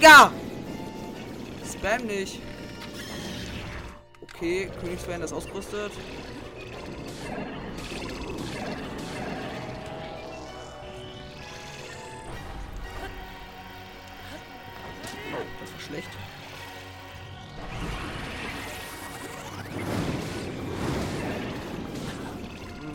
Digga! 0.00 0.32
Spam 1.70 2.06
nicht. 2.06 2.40
Okay, 4.22 4.70
Königsfan 4.80 5.20
ist 5.20 5.34
ausgerüstet. 5.34 5.92
Oh, 15.32 15.44
das 15.60 15.72
war 15.72 15.80
schlecht. 15.80 16.08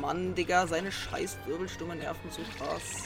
Mann, 0.02 0.34
Digga, 0.34 0.66
seine 0.66 0.92
scheiß 0.92 1.38
nerven 1.94 2.32
so 2.32 2.42
krass. 2.58 3.04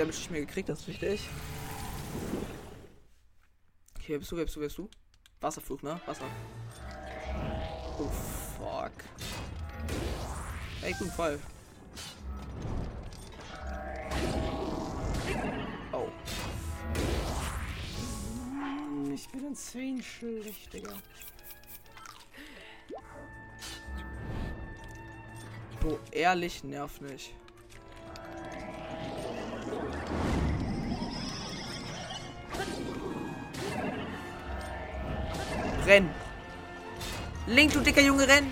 Damage 0.00 0.16
nicht 0.16 0.30
mehr 0.30 0.40
gekriegt, 0.40 0.66
das 0.70 0.80
ist 0.80 0.88
wichtig. 0.88 1.28
Okay, 3.98 4.12
wer 4.12 4.18
bist 4.18 4.32
du, 4.32 4.36
wer 4.38 4.44
bist 4.44 4.56
du, 4.56 4.60
wer 4.60 4.68
bist 4.68 4.78
du? 4.78 4.88
Wasserflug, 5.42 5.82
ne? 5.82 6.00
Wasser. 6.06 6.24
Oh, 7.98 8.08
fuck. 8.56 8.92
Ey, 10.80 10.94
guten 10.98 11.10
Fall. 11.10 11.38
Oh. 15.92 16.08
Mann, 18.54 19.12
Ich 19.12 19.28
bin 19.28 19.48
insane 19.48 20.02
schuldig, 20.02 20.66
Digga. 20.72 20.94
Bro, 25.80 25.98
ehrlich 26.10 26.64
nerv 26.64 27.02
nicht. 27.02 27.34
Renn! 35.90 36.08
Link, 37.48 37.72
du 37.72 37.80
dicker 37.80 38.04
Junge, 38.04 38.24
renn! 38.28 38.46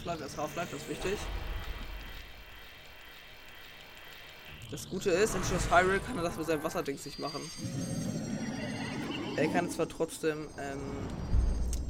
Half-Life, 0.00 0.22
er 0.22 0.26
ist 0.26 0.38
Half-Life, 0.38 0.68
das 0.72 0.82
ist 0.82 0.88
wichtig. 0.88 1.18
Das 4.70 4.88
Gute 4.88 5.10
ist, 5.10 5.34
in 5.34 5.44
Schloss 5.44 5.70
Hyrule 5.70 6.00
kann 6.00 6.16
er 6.16 6.22
das 6.22 6.36
mit 6.36 6.46
seinem 6.46 6.62
Wasserdings 6.62 7.04
nicht 7.04 7.18
machen. 7.18 7.40
Er 9.36 9.48
kann 9.48 9.68
zwar 9.70 9.88
trotzdem 9.88 10.48
ähm, 10.58 10.80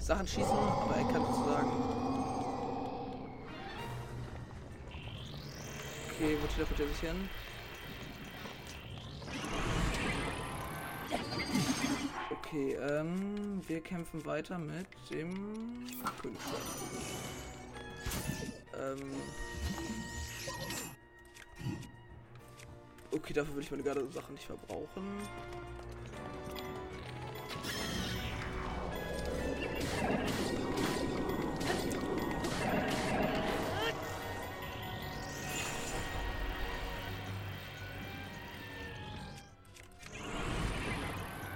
Sachen 0.00 0.26
schießen, 0.26 0.50
aber 0.50 0.96
er 0.96 1.04
kann 1.12 1.22
sozusagen. 1.24 1.70
Okay, 6.08 6.36
wo 6.40 6.46
teleportiert 6.48 6.80
er 6.80 6.88
sich 6.88 7.00
hin? 7.00 7.28
Okay, 12.30 12.72
ähm, 12.74 13.60
wir 13.68 13.80
kämpfen 13.80 14.24
weiter 14.24 14.58
mit 14.58 14.86
dem 15.10 15.86
Königsschwert. 16.20 17.39
Ähm. 18.74 19.12
Okay, 23.12 23.32
dafür 23.32 23.54
würde 23.54 23.64
ich 23.64 23.70
meine 23.70 23.82
gerade 23.82 24.06
Sachen 24.12 24.34
nicht 24.34 24.46
verbrauchen. 24.46 25.04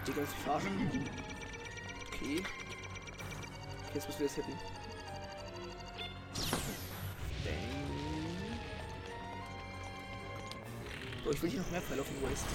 Digga, 0.07 0.23
ist 0.23 0.33
die 0.33 0.43
verarschen? 0.43 0.91
Okay. 2.09 2.43
Okay, 3.85 3.95
jetzt 3.95 4.07
müssen 4.07 4.21
wir 4.21 4.27
das 4.27 4.37
hitten. 4.37 4.84
Oh, 11.27 11.31
ich 11.31 11.43
will 11.43 11.51
hier 11.51 11.61
noch 11.61 11.71
mehr 11.71 11.81
Pfeile 11.81 12.03
auf 12.03 12.09
den 12.09 12.23
Waste. 12.23 12.47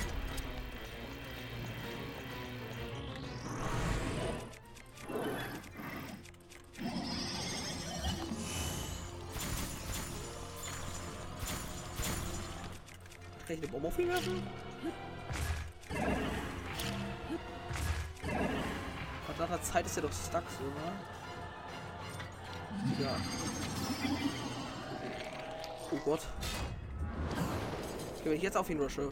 Kann 13.47 13.55
ich 13.55 13.63
eine 13.63 13.67
Bombe 13.67 13.87
auf 13.87 13.99
ihn 13.99 14.07
werfen? 14.09 14.43
Nach 19.39 19.61
Zeit 19.61 19.85
ist 19.85 19.95
er 19.97 20.03
doch 20.03 20.11
stuck 20.11 20.43
so, 20.57 20.65
ne? 20.65 20.91
Ja. 23.01 23.15
Oh 25.91 25.97
Gott. 26.05 26.27
Wenn 28.29 28.37
ich 28.37 28.43
jetzt 28.43 28.57
auf 28.57 28.69
ihn 28.69 28.79
rushe. 28.79 29.11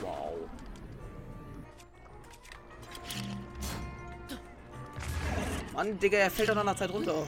Wow. 0.00 0.34
Mann, 5.72 5.98
Digga, 5.98 6.18
er 6.18 6.30
fällt 6.30 6.48
doch 6.48 6.54
nach 6.54 6.62
einer 6.62 6.76
Zeit 6.76 6.92
runter. 6.92 7.26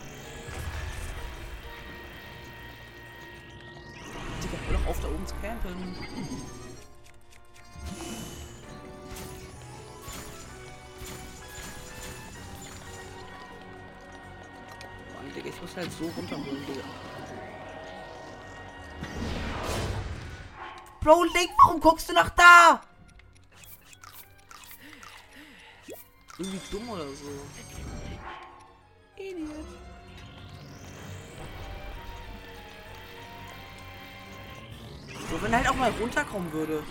Digga, 4.41 4.59
hör 4.69 4.79
doch 4.79 4.87
auf, 4.87 5.01
da 5.01 5.09
oben 5.09 5.27
zu 5.27 5.35
campen. 5.43 5.97
Mann, 15.17 15.35
Digga, 15.35 15.49
ich 15.49 15.61
muss 15.61 15.77
halt 15.77 15.91
so 15.91 16.05
runterholen, 16.05 16.65
Digga. 16.65 17.08
Bro, 21.09 21.25
Link, 21.25 21.51
warum 21.63 21.81
guckst 21.81 22.11
du 22.11 22.13
nach 22.13 22.29
da? 22.29 22.83
Irgendwie 26.37 26.61
dumm 26.71 26.87
oder 26.91 27.07
so. 27.09 27.31
Idiot. 29.17 29.49
So, 35.31 35.43
wenn 35.43 35.53
er 35.55 35.59
halt 35.61 35.71
auch 35.71 35.77
mal 35.77 35.91
runterkommen 35.99 36.53
würde. 36.53 36.85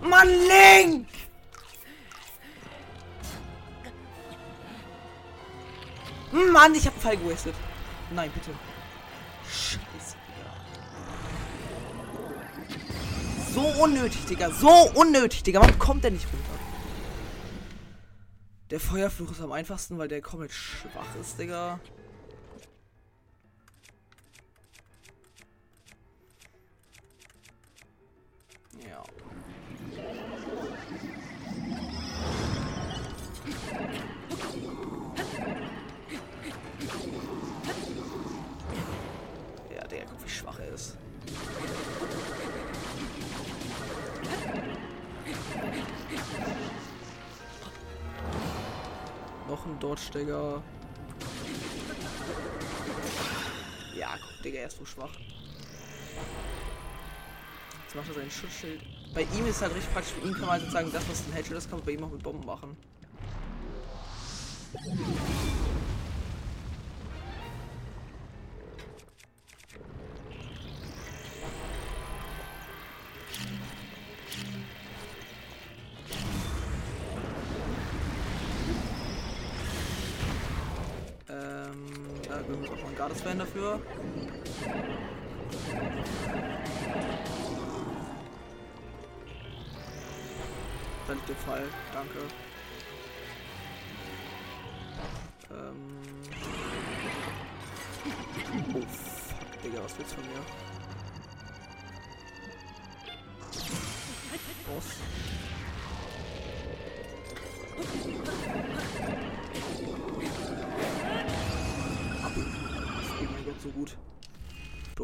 Mann, 0.00 0.28
Link! 0.28 1.15
Mann, 6.52 6.74
ich 6.74 6.86
hab 6.86 7.00
Fall 7.00 7.16
gewastet. 7.16 7.54
Nein, 8.14 8.30
bitte. 8.32 8.50
Scheiße. 9.48 10.16
So 13.54 13.62
unnötig, 13.82 14.24
Digga. 14.26 14.50
So 14.50 14.90
unnötig, 14.94 15.42
Digga. 15.42 15.60
Warum 15.60 15.78
kommt 15.78 16.04
der 16.04 16.10
nicht 16.10 16.26
runter? 16.26 16.60
Der 18.70 18.80
Feuerfluch 18.80 19.30
ist 19.30 19.40
am 19.40 19.52
einfachsten, 19.52 19.96
weil 19.96 20.08
der 20.08 20.20
komplett 20.20 20.52
schwach 20.52 21.14
ist, 21.20 21.38
Digga. 21.38 21.80
Dodge, 49.86 50.10
Digga. 50.12 50.60
Ja, 53.96 54.16
guck, 54.20 54.42
Digga, 54.42 54.58
er 54.58 54.66
ist 54.66 54.78
so 54.78 54.84
schwach. 54.84 55.12
Jetzt 57.84 57.94
macht 57.94 58.08
er 58.08 58.14
sein 58.14 58.28
Schutzschild. 58.28 58.80
Bei 59.14 59.22
ihm 59.22 59.46
ist 59.46 59.62
halt 59.62 59.76
richtig 59.76 59.92
praktisch, 59.92 60.14
für 60.14 60.26
ihn 60.26 60.32
kann 60.32 60.42
man 60.42 60.50
halt 60.50 60.62
sozusagen 60.62 60.92
das, 60.92 61.08
was 61.08 61.22
ein 61.28 61.32
Headshot 61.34 61.58
ist, 61.58 61.70
kann 61.70 61.78
man 61.78 61.86
bei 61.86 61.92
ihm 61.92 62.02
auch 62.02 62.10
mit 62.10 62.20
Bomben 62.20 62.44
machen. 62.44 62.76
Dafür. 83.56 83.80
Da 91.06 91.12
liegt 91.12 91.28
der 91.28 91.36
Fall, 91.36 91.62
danke. 91.92 92.45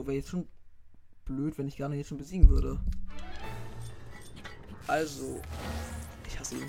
Wäre 0.05 0.17
jetzt 0.17 0.31
schon 0.31 0.49
blöd, 1.25 1.57
wenn 1.59 1.69
ich 1.69 1.77
gar 1.77 1.89
nicht 1.89 1.99
jetzt 1.99 2.09
schon 2.09 2.19
besiegen 2.19 2.49
würde. 2.49 2.81
Also, 4.89 5.41
ich 6.27 6.41
hasse 6.41 6.57
ihn. 6.57 6.67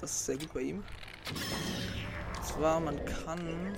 Das 0.00 0.12
ist 0.12 0.26
sehr 0.26 0.38
gut 0.38 0.54
bei 0.54 0.60
ihm. 0.60 0.84
Und 2.36 2.44
zwar, 2.46 2.78
man 2.78 3.04
kann. 3.04 3.74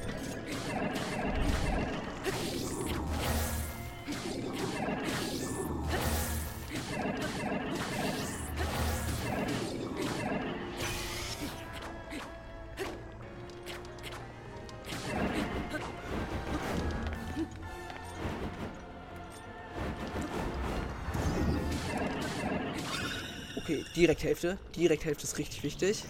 Direkt 23.97 24.23
Hälfte. 24.23 24.59
Direkt 24.77 25.05
Hälfte 25.05 25.25
ist 25.25 25.39
richtig 25.39 25.63
wichtig. 25.63 26.05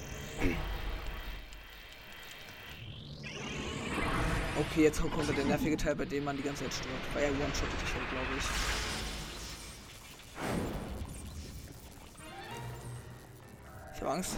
Okay, 4.59 4.85
jetzt 4.85 5.01
kommt 5.01 5.37
der 5.37 5.45
nervige 5.45 5.77
Teil, 5.77 5.95
bei 5.95 6.05
dem 6.05 6.25
man 6.25 6.37
die 6.37 6.43
ganze 6.43 6.65
Zeit 6.65 6.75
stirbt. 6.75 7.15
Weil 7.15 7.25
er 7.25 7.31
one-shottet 7.31 7.81
dich 7.81 7.95
halt, 7.95 8.11
glaube 8.11 8.27
ich. 8.39 8.45
Ich 13.95 14.01
habe 14.03 14.11
Angst. 14.11 14.37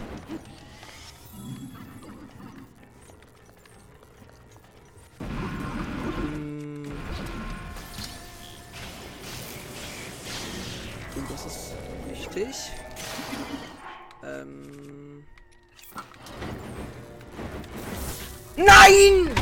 Hm. 6.31 6.91
Das 11.29 11.45
ist 11.45 11.73
wichtig. 12.09 12.55
Nein! 18.89 19.35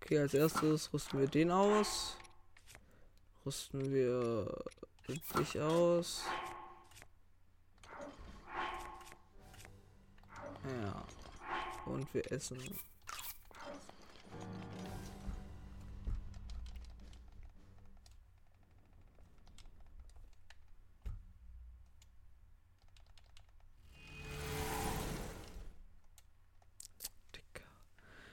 Okay, 0.00 0.20
als 0.20 0.32
erstes 0.32 0.90
rüsten 0.94 1.20
wir 1.20 1.26
den 1.26 1.50
aus. 1.50 2.16
Rüsten 3.44 3.92
wir 3.92 4.64
dich 5.08 5.60
aus. 5.60 6.24
Ja. 10.64 11.06
Und 11.86 12.12
wir 12.12 12.30
essen. 12.30 12.58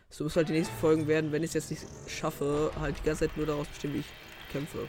So 0.09 0.23
muss 0.23 0.37
halt 0.37 0.47
die 0.47 0.53
nächsten 0.53 0.73
Folgen 0.77 1.07
werden, 1.07 1.33
wenn 1.33 1.43
ich 1.43 1.53
es 1.53 1.69
jetzt 1.69 1.71
nicht 1.71 2.09
schaffe, 2.09 2.71
halt 2.79 2.97
die 2.97 3.03
ganze 3.03 3.27
Zeit 3.27 3.35
nur 3.35 3.45
daraus 3.45 3.67
bestehen, 3.67 3.93
wie 3.93 3.99
ich 3.99 4.05
kämpfe. 4.49 4.87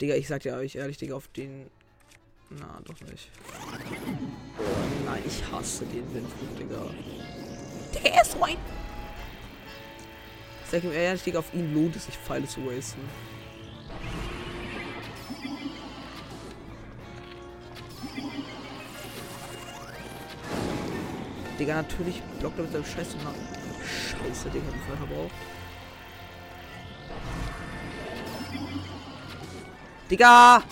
Digga, 0.00 0.14
ich 0.14 0.28
sag 0.28 0.42
dir 0.42 0.54
euch 0.54 0.76
ehrlich, 0.76 0.96
Digga, 0.96 1.16
auf 1.16 1.26
den. 1.28 1.66
Na, 2.50 2.80
doch 2.84 3.00
nicht. 3.00 3.30
Nein, 5.04 5.22
ich 5.26 5.52
hasse 5.52 5.84
den 5.86 6.14
Windflug, 6.14 6.56
Digga. 6.56 6.90
Der 7.94 8.22
ist 8.22 8.32
so 8.32 8.42
ein. 8.42 8.56
Sag 10.70 10.84
ihm 10.84 10.92
ehrlich, 10.92 11.22
Digga, 11.24 11.40
auf 11.40 11.52
ihn 11.52 11.74
lohnt 11.74 11.96
es 11.96 12.06
sich, 12.06 12.16
Pfeile 12.16 12.46
zu 12.46 12.64
wasten. 12.64 13.00
Digga, 21.58 21.74
natürlich 21.74 22.22
blockt 22.38 22.58
er 22.58 22.64
mit 22.64 22.72
seinem 22.72 22.84
scheiß 22.84 23.16
Nacken. 23.16 23.48
Scheiße, 23.82 24.48
Digga, 24.50 24.70
den 24.70 24.80
viel 24.80 24.96
verbraucht. 24.96 25.34
Digga! 30.10 30.62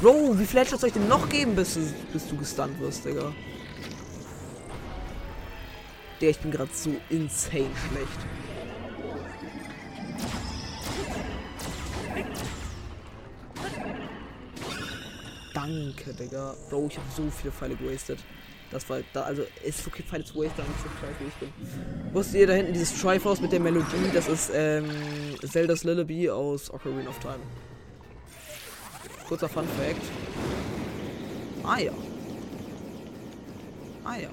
Bro, 0.00 0.38
wie 0.38 0.46
viel 0.46 0.60
Headshots 0.60 0.80
soll 0.80 0.88
ich 0.88 0.94
denn 0.94 1.08
noch 1.08 1.28
geben, 1.28 1.54
bis 1.56 1.74
du, 1.74 1.80
bis 2.12 2.28
du 2.28 2.36
gestunt 2.36 2.78
wirst, 2.80 3.04
Digga? 3.04 3.32
Digga, 6.20 6.30
ich 6.30 6.38
bin 6.38 6.50
gerade 6.50 6.70
so 6.72 6.90
insane 7.10 7.70
schlecht. 7.88 8.18
Danke, 15.54 16.14
Digga. 16.14 16.54
Bro, 16.70 16.88
ich 16.90 16.96
habe 16.96 17.06
so 17.16 17.30
viele 17.30 17.52
Pfeile 17.52 17.76
gewastet. 17.76 18.20
Das 18.70 18.88
war 18.90 19.00
da, 19.12 19.22
also 19.22 19.42
ist 19.64 19.86
okay, 19.86 20.02
Pfeile 20.02 20.24
zu 20.24 20.34
wasten, 20.34 20.62
nicht 20.62 20.82
so 20.82 20.88
scheiße, 21.00 21.24
ich 21.26 21.34
bin. 21.34 22.14
Wusstet 22.14 22.34
ihr 22.36 22.46
da 22.46 22.52
hinten 22.52 22.72
dieses 22.74 23.00
Triforce 23.00 23.40
mit 23.40 23.50
der 23.50 23.60
Melodie? 23.60 24.10
Das 24.12 24.28
ist 24.28 24.50
ähm, 24.54 24.90
Zelda's 25.50 25.84
Lullaby 25.84 26.28
aus 26.30 26.70
Ocarina 26.70 27.08
of 27.08 27.18
Time. 27.18 27.40
Kurzer 29.28 29.48
Fun 29.48 29.64
Fact. 29.64 30.00
Ah 31.62 31.78
ja. 31.78 31.92
Ah 34.02 34.16
ja. 34.16 34.30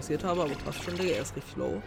Kassiert 0.00 0.24
habe, 0.24 0.42
aber 0.42 0.54
passt 0.54 0.82
schon, 0.82 0.96
Digga. 0.96 1.14
Er 1.14 1.22
ist 1.22 1.36
richtig 1.36 1.56
low. 1.56 1.82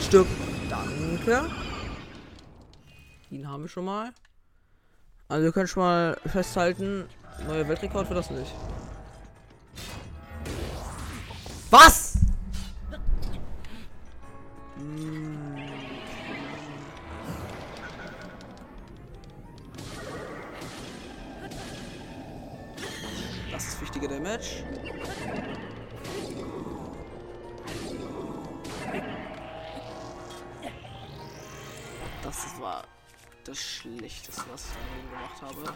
Stirb. 0.00 0.26
Danke. 0.70 1.50
Ihn 3.30 3.46
haben 3.46 3.64
wir 3.64 3.68
schon 3.68 3.84
mal. 3.84 4.10
Also 5.28 5.44
wir 5.44 5.52
können 5.52 5.68
schon 5.68 5.82
mal 5.82 6.16
festhalten, 6.26 7.04
neuer 7.46 7.68
Weltrekord 7.68 8.08
für 8.08 8.14
das 8.14 8.30
nicht. 8.30 8.52
Was? 11.70 11.99
Das 32.22 32.60
war 32.60 32.84
das 33.44 33.58
Schlechteste, 33.58 34.42
was 34.52 34.66
ich 34.66 34.72
in 34.72 35.02
dem 35.02 35.10
gemacht 35.10 35.42
habe. 35.42 35.74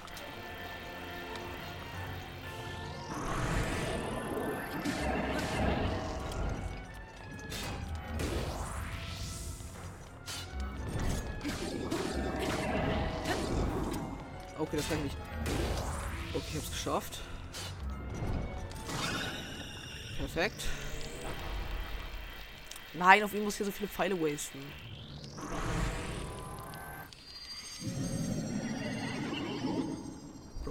Okay, 14.59 14.77
das 14.77 14.89
kann 14.89 14.99
ich 14.99 15.05
nicht. 15.05 15.17
Okay, 16.35 16.45
ich 16.51 16.57
hab's 16.57 16.71
geschafft. 16.71 17.21
Perfekt. 20.19 20.65
Nein, 22.93 23.25
auf 23.25 23.35
ihn 23.35 23.45
muss 23.45 23.57
hier 23.57 23.67
so 23.67 23.73
viele 23.73 23.89
Pfeile 23.89 24.21
wasten. 24.21 24.61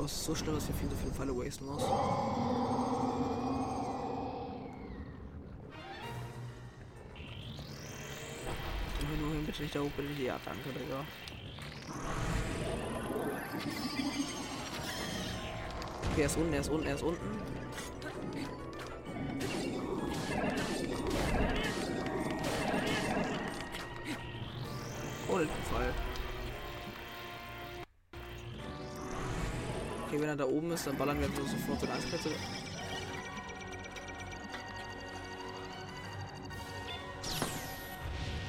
Bro, 0.04 0.08
es 0.08 0.18
ist 0.18 0.26
so 0.26 0.36
schlimm, 0.36 0.56
dass 0.56 0.68
wir 0.68 0.76
viel 0.76 0.90
so 0.90 0.98
viele 0.98 1.14
Pfeile 1.14 1.34
wasten 1.34 1.66
muss. 1.66 1.82
Nur, 9.08 9.18
nur 9.22 9.32
hin, 9.32 9.46
bitte 9.46 9.62
nicht 9.62 9.74
da 9.74 9.80
hoch, 9.80 9.90
nicht. 9.98 10.20
Ja, 10.20 10.38
danke, 10.44 10.72
Digga. 10.78 11.06
Okay, 16.12 16.22
er 16.22 16.26
ist 16.26 16.36
unten, 16.36 16.54
er 16.54 16.60
ist 16.60 16.70
unten, 16.70 16.86
er 16.86 16.96
ist 16.96 17.04
unten. 17.04 17.40
Okay, 30.34 30.40
wenn 30.40 30.40
er 30.40 30.46
da 30.46 30.46
oben 30.46 30.72
ist, 30.72 30.88
dann 30.88 30.98
ballern 30.98 31.20
wir 31.20 31.28
so 31.28 31.46
sofort 31.46 31.82
den. 31.82 31.90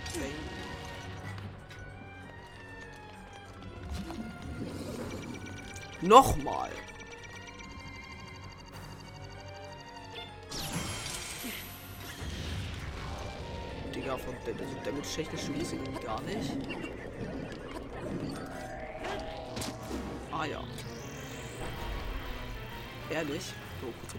Okay. 0.09 0.31
Nochmal. 6.01 6.71
Digga, 13.95 14.17
von 14.19 14.35
der, 14.47 14.55
der 14.55 14.93
mit 14.93 15.15
technisch 15.15 15.49
ist 15.61 15.64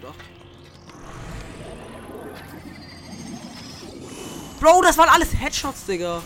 gedacht. 0.06 0.24
Bro, 4.60 4.82
das 4.82 4.96
waren 4.98 5.08
alles 5.08 5.34
Headshots, 5.34 5.84
Digga. 5.84 6.22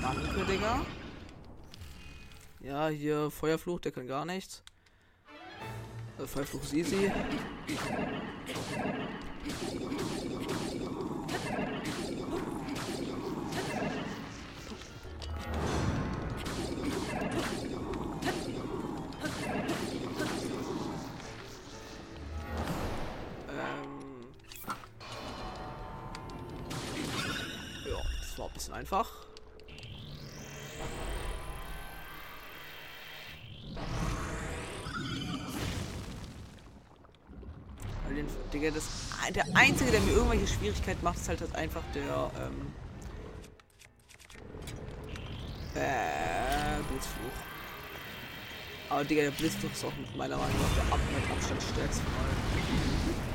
Danke, 0.00 0.44
Digga. 0.46 0.86
Ja, 2.60 2.88
hier 2.88 3.30
Feuerfluch, 3.30 3.80
der 3.80 3.92
kann 3.92 4.06
gar 4.06 4.24
nichts. 4.24 4.62
Äh, 6.18 6.26
Feuerfluch 6.26 6.62
ist 6.62 6.74
easy. 6.74 7.12
Einfach. 28.82 29.08
Digga, 38.52 38.70
das, 38.70 38.84
der 39.34 39.46
einzige, 39.54 39.90
der 39.92 40.00
mir 40.00 40.12
irgendwelche 40.12 40.46
Schwierigkeiten 40.46 41.02
macht, 41.02 41.16
ist 41.16 41.28
halt, 41.28 41.40
halt 41.40 41.54
einfach 41.54 41.82
der, 41.94 42.30
ähm, 42.36 42.74
äh, 45.74 46.82
Blitzfluch. 46.90 47.38
Aber 48.90 49.04
Digga, 49.04 49.22
der 49.22 49.30
Blitzfluch 49.30 49.72
ist 49.72 49.84
auch 49.84 49.92
meiner 50.16 50.36
Meinung 50.36 50.60
nach 50.60 50.74
der 50.74 50.92
Ab 50.92 51.00
mit 51.14 51.30
Abstand 51.30 51.62
stärkste 51.62 52.02
von 52.02 53.31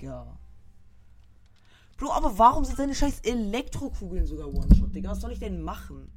Digga. 0.00 0.38
Bro, 1.96 2.12
aber 2.12 2.38
warum 2.38 2.64
sind 2.64 2.76
seine 2.76 2.94
scheiß 2.94 3.20
Elektrokugeln 3.20 4.26
sogar 4.26 4.48
One-Shot, 4.48 4.94
Digga? 4.94 5.10
Was 5.10 5.20
soll 5.20 5.32
ich 5.32 5.38
denn 5.38 5.60
machen? 5.60 6.10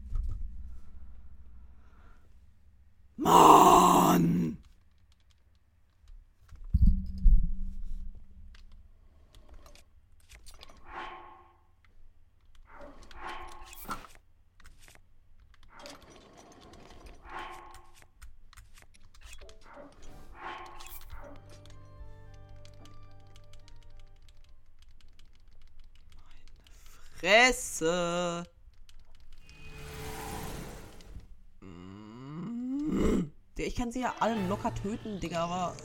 Alle 34.23 34.35
locker 34.47 34.73
töten, 34.73 35.19
Digga, 35.19 35.43
aber. 35.43 35.75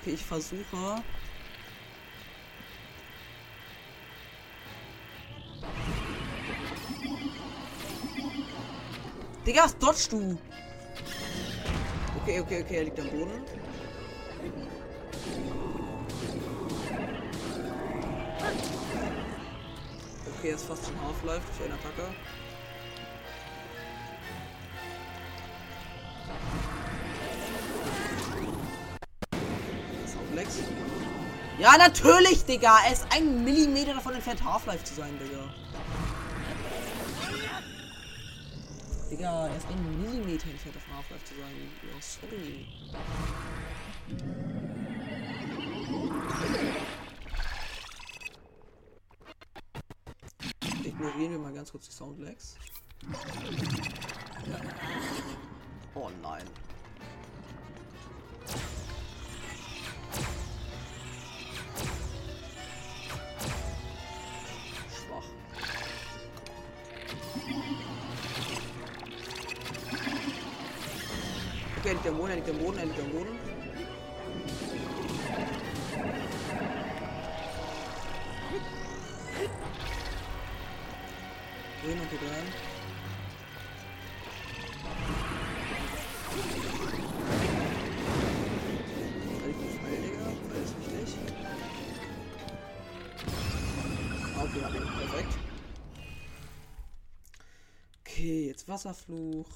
Okay, 0.00 0.14
ich 0.14 0.24
versuche. 0.24 1.02
Digga, 9.46 9.64
was 9.64 9.76
dodgst 9.76 10.12
du? 10.12 10.38
Okay, 12.22 12.40
okay, 12.40 12.62
okay, 12.62 12.76
er 12.76 12.84
liegt 12.84 13.00
am 13.00 13.10
Boden. 13.10 13.44
Okay, 20.38 20.48
er 20.48 20.54
ist 20.54 20.64
fast 20.64 20.86
schon 20.86 21.00
Half-Life 21.02 21.42
durch 21.58 21.70
eine 21.70 21.78
Attacke. 21.78 22.14
Ja, 31.62 31.78
natürlich, 31.78 32.44
Digga. 32.44 32.76
Er 32.84 32.92
ist 32.92 33.06
ein 33.10 33.44
Millimeter 33.44 33.94
davon 33.94 34.14
entfernt, 34.14 34.42
Half-Life 34.42 34.82
zu 34.82 34.94
sein, 34.94 35.16
Digga. 35.16 35.48
Digga, 39.08 39.46
er 39.46 39.56
ist 39.56 39.68
ein 39.68 40.02
Millimeter 40.02 40.48
entfernt 40.50 40.74
davon, 40.74 40.96
Half-Life 40.96 41.24
zu 41.24 41.34
sein. 41.36 41.70
Ja, 41.84 42.00
sorry. 42.00 42.66
Ignorieren 50.84 51.30
wir 51.30 51.38
mal 51.38 51.52
ganz 51.52 51.70
kurz 51.70 51.86
die 51.86 51.92
Soundlags. 51.92 52.56
Oh 55.94 56.10
nein. 56.20 56.42
Boden, 72.22 72.30
er 72.30 72.36
liegt 72.36 72.50
am 72.50 72.58
Boden, 72.58 72.78
er 72.78 72.86
liegt 72.86 73.00
am 73.00 73.10
Boden. 73.10 73.38
Drehen 81.82 82.00
und 82.00 82.12
ist 90.62 90.76
wichtig. 90.78 91.18
Okay, 94.38 94.60
perfekt. 94.60 95.38
Okay, 98.04 98.46
jetzt 98.46 98.68
Wasserfluch. 98.68 99.48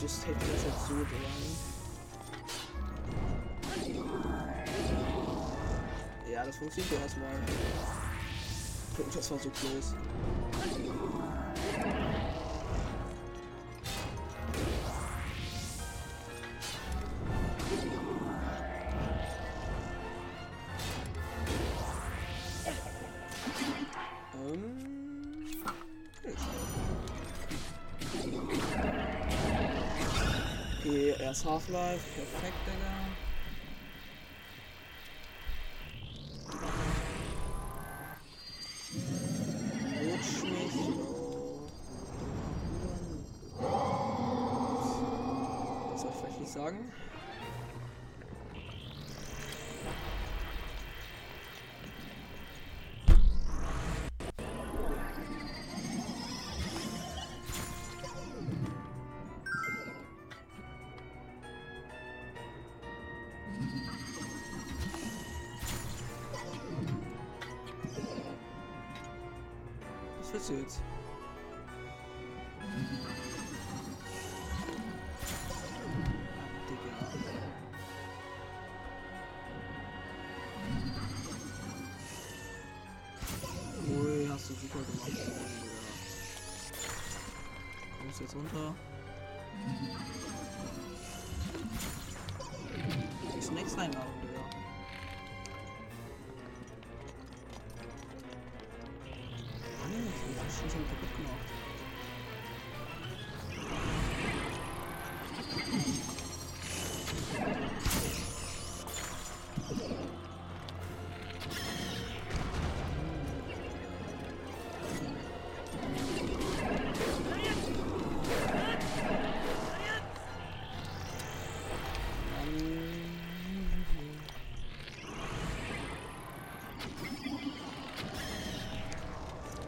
Digga, 0.00 0.06
ich 0.06 0.06
hab 0.06 0.08
so 0.08 0.08
safe 0.08 0.34
die 0.34 0.46
ganze 0.46 0.64
Zeit 0.64 0.78
so 0.88 0.94
dran. 0.94 1.40
Ja, 6.30 6.44
das 6.46 6.56
funktioniert 6.56 6.92
ja 6.92 7.00
erstmal. 7.00 7.28
Das 9.14 9.30
war 9.30 9.38
so 9.38 9.50
close. 9.50 9.94
Ist 31.30 31.44
Half-Life. 31.44 32.02
Perfekt, 32.16 32.56
Digga. 32.66 33.29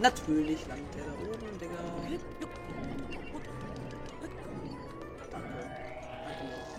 Natürlich 0.02 0.66
langt 0.66 0.94
der 0.96 1.04
da 1.04 1.12
oben, 1.12 1.58
Digga. 1.60 1.74
Danke. 5.30 5.70
Danke 6.24 6.44
noch. 6.44 6.72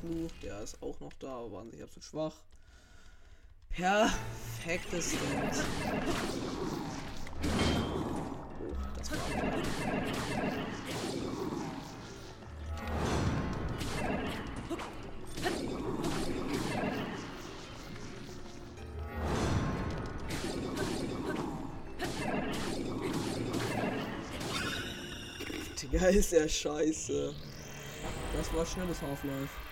Fluch, 0.00 0.32
der 0.42 0.60
ist 0.62 0.82
auch 0.82 0.98
noch 1.00 1.12
da, 1.14 1.28
aber 1.28 1.60
an 1.60 1.70
sich 1.70 1.82
absolut 1.82 2.04
schwach. 2.04 2.34
Perfektes 3.68 5.12
Stand. 5.12 5.64
Oh, 8.60 8.74
das 8.96 9.10
war 9.10 9.18
Digga, 25.92 26.08
ist 26.08 26.32
ja 26.32 26.46
scheiße. 26.46 27.34
Das 28.36 28.54
war 28.54 28.66
schnelles 28.66 29.00
Half-Life. 29.00 29.67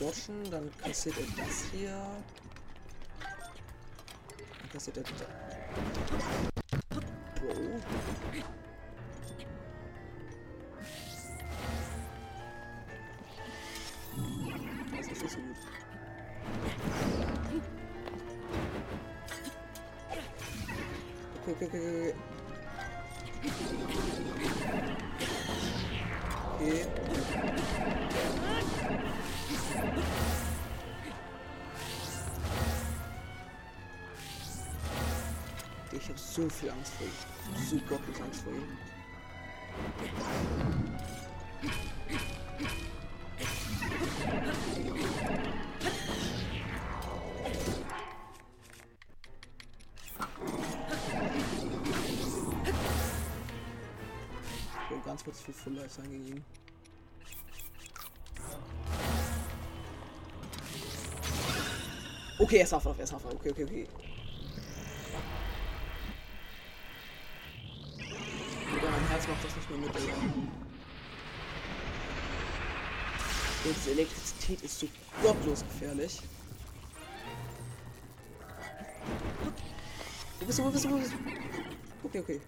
Dodgen, 0.00 0.50
dann 0.50 0.70
kassiert 0.82 1.16
er 1.18 1.44
das 1.44 1.64
hier. 1.70 1.90
Dann 4.58 4.70
kassiert 4.72 4.96
er 4.96 5.02
das. 5.02 5.12
Bro. 7.38 7.52
Das 14.96 15.06
ist 15.06 15.20
so 15.20 15.38
gut. 15.38 15.56
Okay, 21.46 21.66
okay, 21.66 21.68
okay, 21.68 22.14
okay. 22.14 22.14
Okay. 28.86 29.09
Ich 35.92 36.08
habe 36.08 36.18
so 36.18 36.48
viel 36.48 36.70
Angst 36.70 36.92
vor 36.94 37.06
ihm. 37.06 37.12
So 37.68 37.76
gottlos 37.88 38.20
Angst 38.20 38.42
vor 38.42 38.52
ihm. 38.52 38.78
Okay, 62.50 62.58
er 62.58 62.64
ist 62.64 62.74
auf, 62.74 62.84
er 62.84 63.04
ist 63.04 63.14
auf, 63.14 63.24
okay, 63.26 63.50
okay, 63.52 63.62
okay. 63.62 63.86
Digga, 68.74 68.90
mein 68.90 69.08
Herz 69.08 69.28
macht 69.28 69.44
das 69.44 69.54
nicht 69.54 69.70
mehr 69.70 69.78
mit, 69.78 69.94
Digga. 69.94 70.14
Diese 73.64 73.90
Elektrizität 73.92 74.62
ist 74.62 74.80
so 74.80 74.88
gottlos 75.22 75.62
gefährlich. 75.62 76.20
Wo 80.40 80.46
bist 80.46 80.58
du, 80.58 80.64
wo 80.64 80.70
bist 80.70 80.84
du, 80.84 80.90
wo 80.90 80.96
bist 80.96 81.12
du? 81.12 82.08
Okay, 82.08 82.18
okay. 82.18 82.40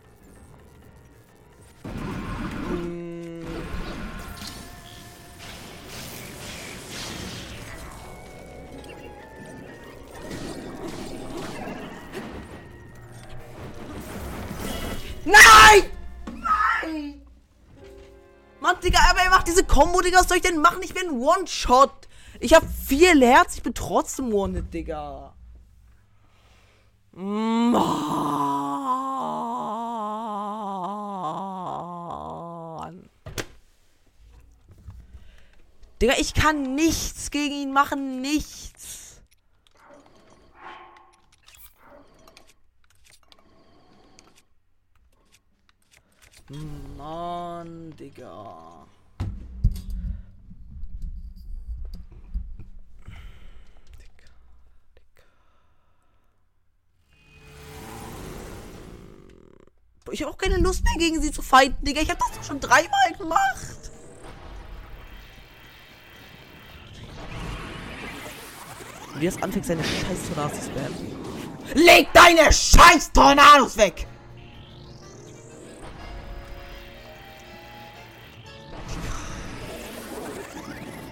Diese 19.53 19.65
Combo, 19.65 20.01
Digga. 20.01 20.19
Was 20.21 20.29
soll 20.29 20.39
ich 20.39 20.43
denn 20.43 20.61
machen? 20.61 20.83
Ich 20.83 20.95
bin 20.95 21.11
One-Shot. 21.11 22.09
Ich 22.41 22.55
hab 22.55 22.65
vier 22.65 23.19
Herz, 23.21 23.57
ich 23.57 23.63
bin 23.63 23.75
trotzdem 23.75 24.33
One-Hit, 24.33 24.73
Digga. 24.73 25.35
Mann. 27.13 27.73
Digga, 36.01 36.15
ich 36.19 36.35
kann 36.35 36.75
nichts 36.75 37.31
gegen 37.31 37.55
ihn 37.55 37.73
machen, 37.73 38.21
nichts. 38.21 39.21
Mann. 46.97 47.95
Digga, 47.97 48.87
Ich 60.13 60.21
habe 60.21 60.31
auch 60.31 60.37
keine 60.37 60.59
Lust 60.59 60.85
mehr 60.85 60.95
gegen 60.99 61.23
sie 61.23 61.33
zu 61.33 61.41
fighten, 61.41 61.83
Digga. 61.85 62.03
Ich 62.03 62.11
habe 62.11 62.21
das 62.21 62.37
doch 62.37 62.45
schon 62.45 62.61
dreimal 62.61 63.13
gemacht. 63.17 63.91
Wie 69.15 69.25
das 69.25 69.43
anfängt, 69.43 69.65
seine 69.65 69.83
scheiß 69.83 70.29
Tornados 70.29 70.59
zu 70.59 70.67
spammen. 70.67 71.23
Leg 71.75 72.09
deine 72.13 72.53
scheiß 72.53 73.13
Tornados 73.13 73.77
weg! 73.79 74.07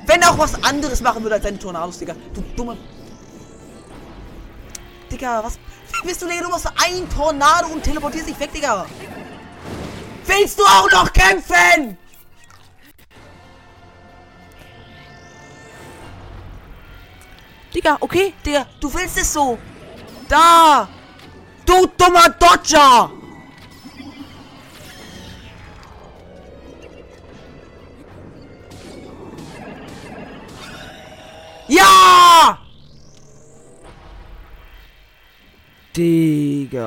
Wenn 0.07 0.21
er 0.23 0.31
auch 0.33 0.39
was 0.39 0.63
anderes 0.63 1.01
machen 1.01 1.23
würde 1.23 1.37
als 1.37 1.45
seine 1.45 1.59
Tornados, 1.59 1.99
Digga. 1.99 2.17
Du 2.35 2.43
dummer. 2.55 2.77
Digga, 5.11 5.43
was. 5.43 5.59
Bist 6.03 6.23
du, 6.23 6.27
Digga? 6.27 6.43
Du 6.43 6.49
machst 6.49 6.67
ein 6.67 7.09
Tornado 7.11 7.69
und 7.69 7.83
teleportierst 7.83 8.29
dich 8.29 8.41
weg, 8.41 8.53
Digga. 8.53 8.87
Willst 10.27 10.59
du 10.59 10.65
auch 10.65 10.91
noch 10.91 11.13
kämpfen? 11.13 11.99
Digga, 17.75 17.97
okay, 18.01 18.35
Digga, 18.45 18.67
du 18.81 18.93
willst 18.93 19.19
es 19.19 19.33
so. 19.33 19.59
Da! 20.29 20.89
Du 21.65 21.87
dummer 21.97 22.29
Dodger! 22.31 23.20
Digga. 36.01 36.81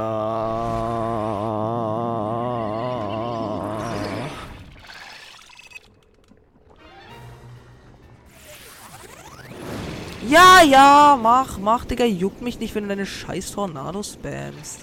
Ja, 10.27 10.63
ja, 10.63 11.19
mach, 11.21 11.59
mach, 11.59 11.85
Digga. 11.85 12.05
Juckt 12.05 12.41
mich 12.41 12.57
nicht, 12.57 12.73
wenn 12.73 12.85
du 12.85 12.89
deine 12.89 13.05
scheiß 13.05 13.51
Tornado 13.51 14.01
spamst. 14.01 14.79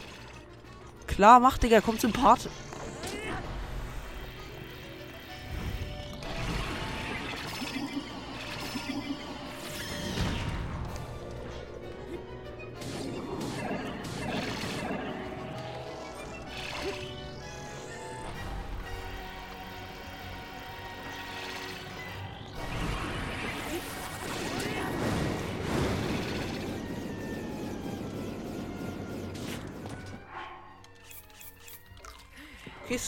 Klar, 1.08 1.40
mach, 1.40 1.58
Digga. 1.58 1.80
Komm 1.80 1.98
zum 1.98 2.12
Part. 2.12 2.48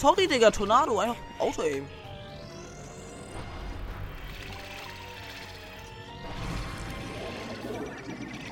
Sorry, 0.03 0.27
Digga. 0.27 0.51
Tornado. 0.51 0.99
Einfach 0.99 1.17
Auto-Aim. 1.39 1.87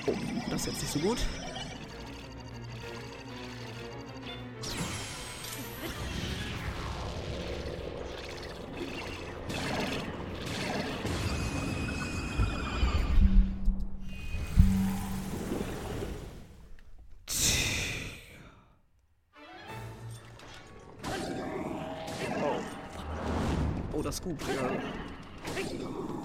Oh, 0.06 0.14
das 0.48 0.60
ist 0.60 0.66
jetzt 0.66 0.82
nicht 0.82 0.92
so 0.92 0.98
gut. 1.00 1.18
Das 24.10 24.20
gut, 24.20 24.36
Digga. 24.40 26.19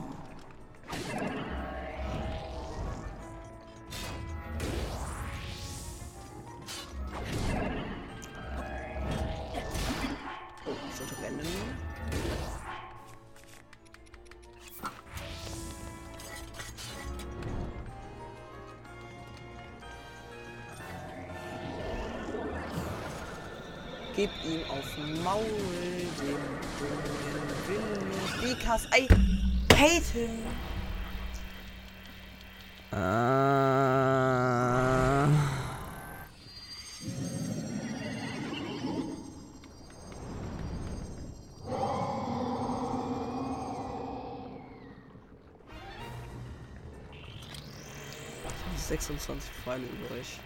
26 49.02 49.52
Pfeile 49.64 49.86
übrig. 49.86 50.40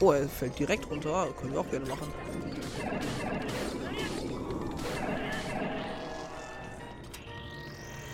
Oh, 0.00 0.12
er 0.12 0.28
fällt 0.28 0.58
direkt 0.58 0.90
runter. 0.90 1.28
Können 1.40 1.52
wir 1.52 1.60
auch 1.60 1.70
gerne 1.70 1.86
machen. 1.86 2.12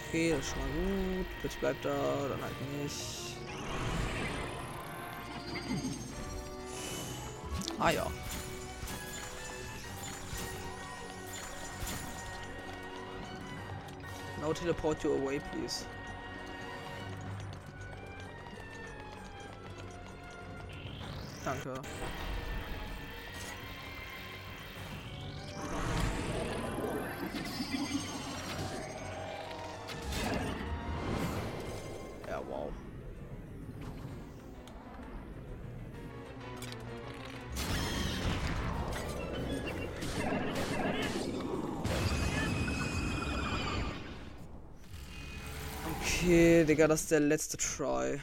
Okay, 0.09 0.31
das 0.31 0.41
ist 0.41 0.51
schon 0.51 0.59
mal 0.61 1.17
gut. 1.17 1.27
Bitte 1.43 1.59
bleibt 1.59 1.85
da, 1.85 2.29
dann 2.29 2.43
halt 2.43 2.83
nicht. 2.83 3.37
Ah 7.79 7.91
ja. 7.91 8.07
Now 14.41 14.53
teleport 14.53 15.03
you 15.03 15.13
away, 15.15 15.41
please. 15.51 15.85
Danke. 21.65 21.81
Ja, 32.29 32.43
wow. 32.49 32.73
Okay, 46.01 46.65
Digga, 46.65 46.89
das 46.89 47.03
ist 47.03 47.11
der 47.11 47.21
letzte 47.21 47.57
Try. 47.57 48.21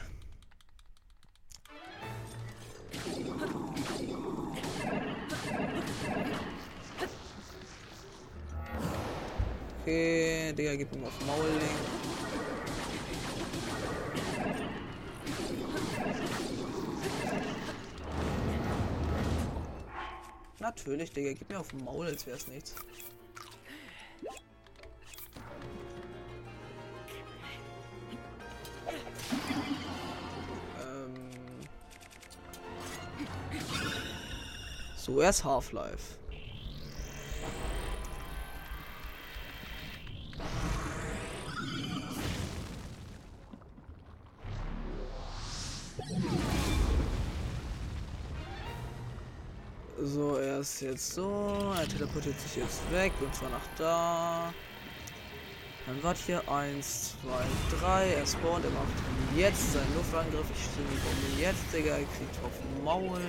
Okay, 9.90 10.52
Digga, 10.52 10.76
gib 10.76 10.94
ihm 10.94 11.04
auf 11.04 11.26
Maul 11.26 11.48
legen. 11.48 11.64
Natürlich, 20.60 21.10
Digga, 21.10 21.32
gib 21.32 21.48
mir 21.48 21.58
auf 21.58 21.72
Maul, 21.72 22.06
als 22.06 22.24
wär's 22.24 22.46
nichts. 22.46 22.76
Ähm. 30.80 31.14
So, 34.94 35.20
erst 35.20 35.42
Half-Life. 35.42 36.20
Jetzt 50.80 51.14
so. 51.14 51.74
Er 51.78 51.86
teleportiert 51.86 52.40
sich 52.40 52.56
jetzt 52.56 52.80
weg 52.90 53.12
und 53.20 53.34
zwar 53.34 53.50
nach 53.50 53.66
da. 53.76 54.54
Dann 55.86 56.02
wart 56.02 56.16
hier 56.16 56.42
1, 56.50 57.16
2, 57.70 57.78
3. 57.80 58.06
Er 58.14 58.26
spawnt. 58.26 58.64
Er 58.64 58.70
macht 58.70 58.86
jetzt 59.36 59.74
seinen 59.74 59.94
Luftangriff. 59.94 60.46
Ich 60.54 60.64
stimme 60.64 60.88
Bombe 60.88 61.40
jetzt, 61.40 61.64
Digga. 61.72 61.90
Er 61.90 61.98
kriegt 61.98 62.44
auf 62.44 62.52
Maul. 62.82 63.20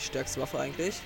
Die 0.00 0.06
stärkste 0.06 0.40
Waffe 0.40 0.58
eigentlich. 0.58 1.02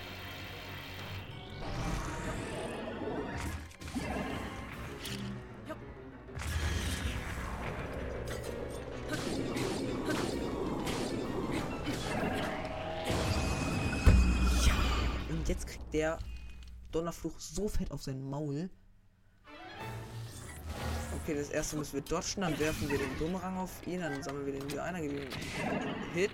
Ja, 5.66 5.74
und 15.30 15.48
jetzt 15.48 15.66
kriegt 15.66 15.92
der 15.92 16.18
Donnerfluch 16.92 17.38
so 17.38 17.68
fett 17.68 17.90
auf 17.90 18.02
sein 18.02 18.22
Maul. 18.22 18.70
Okay, 21.22 21.34
das 21.34 21.48
erste 21.48 21.76
müssen 21.76 21.94
wir 21.94 22.02
dodgen, 22.02 22.42
dann 22.42 22.58
werfen 22.58 22.88
wir 22.88 22.98
den 22.98 23.16
Bumerang 23.18 23.56
auf 23.56 23.70
ihn, 23.86 24.00
dann 24.00 24.22
sammeln 24.22 24.46
wir 24.46 24.52
den 24.52 24.70
wieder 24.70 24.84
ein, 24.84 24.94
dann 24.94 25.02
geben 25.02 25.26
Hit. 26.12 26.30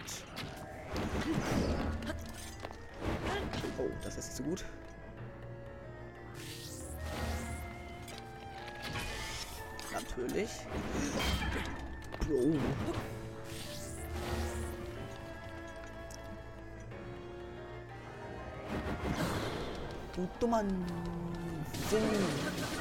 Oh, 4.01 4.05
das 4.05 4.17
ist 4.17 4.37
so 4.37 4.43
gut. 4.43 4.65
Natürlich. 9.93 10.51
Bro. 12.21 12.57
Du 20.15 20.29
dummer 20.39 20.65
Sinn. 21.91 22.80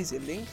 Anvisieren, 0.00 0.26
Link? 0.26 0.48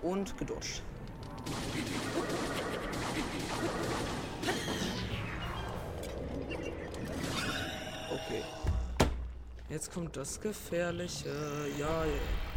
Und 0.00 0.38
gedodged. 0.38 0.82
Okay. 8.10 8.42
Jetzt 9.68 9.92
kommt 9.92 10.16
das 10.16 10.40
Gefährliche. 10.40 11.28
Ja, 11.78 12.06
ja. 12.06 12.51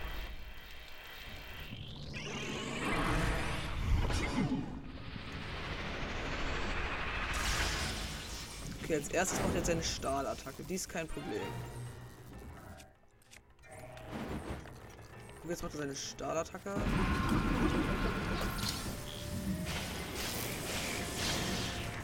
Als 8.96 9.10
erstes 9.10 9.39
macht 9.41 9.50
er 9.50 9.58
jetzt 9.58 9.68
seine 9.68 9.84
Stahlattacke. 9.84 10.64
Die 10.64 10.76
ist 10.76 10.88
kein 10.88 11.06
Problem. 11.06 11.41
Und 15.43 15.50
jetzt 15.50 15.64
macht 15.64 15.74
er 15.74 15.80
seine 15.80 15.96
Stahlattacke. 15.96 16.76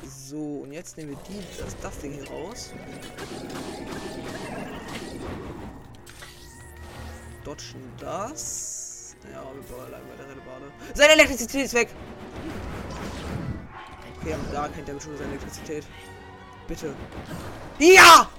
So, 0.05 0.63
und 0.63 0.73
jetzt 0.73 0.97
nehmen 0.97 1.11
wir 1.11 1.17
die, 1.29 1.41
das, 1.57 1.77
das 1.77 1.97
Ding 1.99 2.11
hier 2.11 2.29
raus. 2.29 2.71
Dodgen 7.45 7.93
das. 7.99 9.15
Ja, 9.31 9.43
wir 9.43 9.85
allein 9.85 10.01
bei 10.09 10.15
der 10.17 10.29
Rennbahn. 10.29 10.61
Seine 10.93 11.13
Elektrizität 11.13 11.65
ist 11.65 11.73
weg! 11.73 11.87
Okay, 14.19 14.33
aber 14.33 14.43
da 14.51 14.67
kennt 14.67 14.89
er 14.89 14.99
schon 14.99 15.17
seine 15.17 15.29
Elektrizität. 15.29 15.85
Bitte. 16.71 16.95
Ja! 17.79 18.29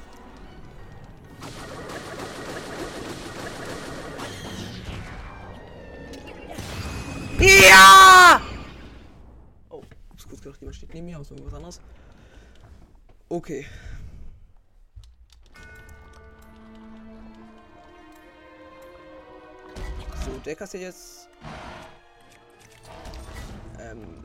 Ja! 7.38 8.40
Oh, 9.68 9.82
ist 10.16 10.26
kurz 10.26 10.40
gedacht, 10.40 10.60
jemand 10.62 10.76
steht 10.76 10.94
neben 10.94 11.04
mir, 11.04 11.18
aus 11.18 11.30
irgendwas 11.30 11.52
anderes. 11.52 11.80
Okay. 13.28 13.66
So, 20.24 20.38
der 20.42 20.56
kassiert 20.56 20.84
jetzt. 20.84 21.28
Ähm. 23.78 24.24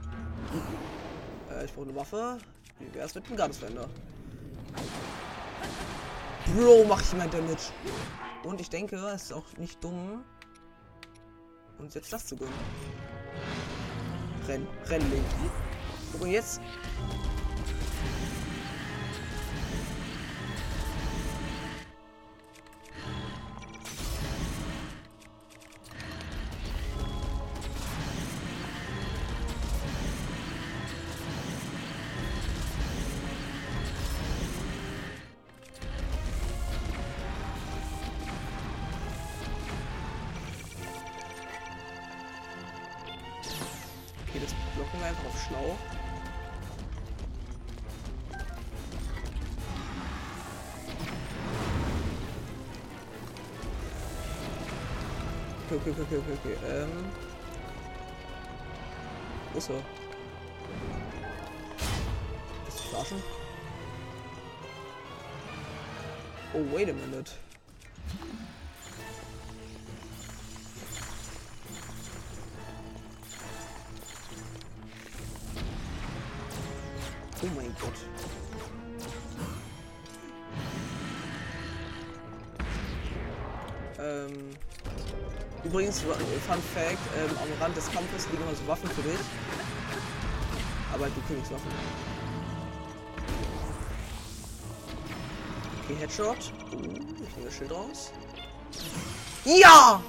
Äh, 1.51 1.65
ich 1.65 1.73
brauche 1.73 1.89
eine 1.89 1.95
Waffe. 1.97 2.37
Wie 2.79 2.93
wär's 2.93 3.15
mit 3.15 3.27
dem 3.29 3.35
Gardesländer? 3.35 3.89
Bro, 6.55 6.85
mach 6.87 7.01
ich 7.01 7.13
mein 7.13 7.29
Damage. 7.29 7.71
Und 8.43 8.61
ich 8.61 8.69
denke, 8.69 8.95
es 8.95 9.23
ist 9.23 9.33
auch 9.33 9.45
nicht 9.57 9.83
dumm, 9.83 10.23
uns 11.79 11.93
jetzt 11.95 12.13
das 12.13 12.25
zu 12.25 12.35
gönnen. 12.35 12.53
Renn, 14.47 14.67
renn, 14.85 15.01
Link. 15.11 15.25
Und 16.19 16.31
jetzt. 16.31 16.61
Schlau. 45.47 45.77
Okay, 55.69 55.75
okay, 55.75 56.01
okay, 56.01 56.17
okay, 56.17 56.33
okay. 56.33 56.57
Ähm. 56.65 57.11
Wo 59.53 59.57
ist 59.57 59.69
er? 59.69 59.77
Ist? 62.67 63.13
Oh, 66.53 66.63
wait 66.73 66.89
a 66.89 66.93
minute. 66.93 67.31
Übrigens, 86.03 86.43
Fun 86.45 86.61
Fact, 86.73 86.99
ähm, 87.17 87.37
am 87.41 87.61
Rand 87.61 87.75
des 87.77 87.91
Kampfes 87.91 88.27
liegen 88.31 88.43
immer 88.43 88.55
so 88.55 88.67
Waffen 88.67 88.89
für 88.89 89.01
dich. 89.01 89.19
Aber 90.93 91.05
du 91.07 91.21
kriegst 91.27 91.51
Waffen. 91.51 91.71
Okay, 95.83 95.95
Headshot. 95.99 96.53
Oh, 96.71 96.75
ich 96.75 97.35
nehme 97.35 97.45
das 97.45 97.55
Schild 97.55 97.71
raus. 97.71 98.11
Ja! 99.45 100.01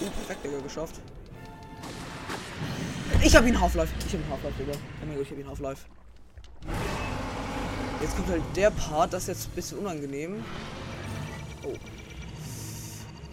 Oh, 0.00 0.10
perfekt, 0.10 0.44
Digga, 0.44 0.58
geschafft. 0.60 1.00
Ich 3.24 3.34
hab 3.34 3.46
ihn 3.46 3.58
Half-Life. 3.58 3.90
Ich 4.06 4.12
hab 4.12 4.20
ihn 4.20 4.30
Half-Life, 4.30 4.54
Digga. 4.58 4.72
Oh 4.74 5.06
mein 5.06 5.16
Gott, 5.16 5.24
ich 5.24 5.30
hab 5.30 5.38
ihn 5.38 5.48
Half-Life. 5.48 5.86
Jetzt 8.02 8.16
kommt 8.16 8.28
halt 8.28 8.42
der 8.54 8.70
Part, 8.70 9.14
das 9.14 9.22
ist 9.22 9.28
jetzt 9.28 9.48
ein 9.48 9.54
bisschen 9.54 9.78
unangenehm. 9.78 10.44
Oh. 11.64 11.72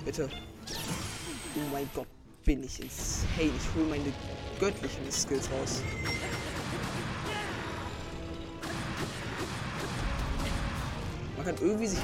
Bitte. 0.06 0.30
Oh 1.56 1.74
mein 1.74 1.90
Gott, 1.94 2.08
bin 2.46 2.64
ich 2.64 2.82
insane. 2.82 3.52
Ich 3.58 3.76
hole 3.76 3.86
meine 3.90 4.14
göttlichen 4.62 5.12
Skills 5.12 5.50
raus. 5.52 5.82
Man 11.36 11.46
kann 11.46 11.56
irgendwie 11.60 11.88
sich 11.88 12.00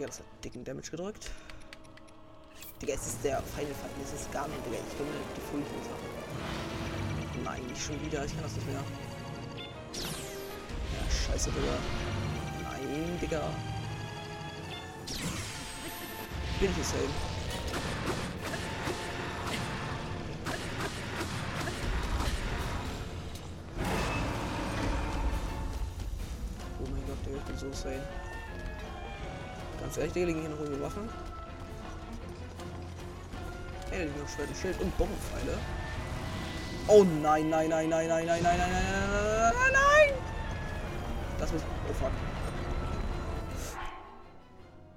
Digga. 0.00 0.06
Das 0.06 0.18
hat 0.20 0.26
dicken 0.42 0.64
Damage 0.64 0.90
gedrückt. 0.90 1.30
Digga, 2.80 2.94
es 2.94 3.06
ist 3.06 3.22
der 3.22 3.42
Final 3.42 3.74
Fight. 3.74 3.90
Es 4.02 4.12
ist 4.18 4.32
gar 4.32 4.48
nicht, 4.48 4.64
Digga. 4.64 4.78
Ich 4.88 4.96
bin 4.96 5.06
die 5.36 5.40
Fullloser. 5.40 5.96
Nein, 7.44 7.66
nicht 7.66 7.82
schon 7.82 8.00
wieder. 8.02 8.24
Ich 8.24 8.32
kann 8.32 8.42
das 8.42 8.54
nicht 8.54 8.66
mehr. 8.66 8.82
Ja, 10.94 11.10
scheiße, 11.10 11.50
Digga. 11.50 11.76
Nein, 12.62 13.18
Digga. 13.20 13.42
Bin 16.58 16.70
ich 16.70 16.78
insane. 16.78 17.02
Oh 26.78 26.88
mein 26.90 27.06
Gott, 27.06 27.26
Digga, 27.26 27.36
ich 27.36 27.44
bin 27.44 27.58
so 27.58 27.66
insane. 27.66 28.29
Ehrlich, 29.96 30.12
Digga, 30.12 30.26
liegen 30.26 30.40
hier 30.40 30.50
noch 30.50 30.60
irgendwie 30.60 30.82
Waffen? 30.82 31.08
Ey, 33.90 33.98
da 33.98 34.04
liegen 34.04 34.20
noch 34.20 34.28
Schwert 34.28 34.48
und 34.48 34.56
Schild 34.56 34.80
und 34.80 34.96
Bombenpfeile. 34.96 35.58
Oh 36.86 37.04
nein, 37.04 37.48
nein, 37.50 37.68
nein, 37.68 37.88
nein, 37.88 38.08
nein, 38.08 38.26
nein, 38.26 38.42
nein, 38.42 38.58
nein, 38.58 38.58
nein, 38.58 38.70
nein, 38.72 39.52
nein, 39.54 39.72
nein! 39.72 40.14
Das 41.38 41.52
muss. 41.52 41.62
Oh 41.88 41.92
fuck. 41.92 42.10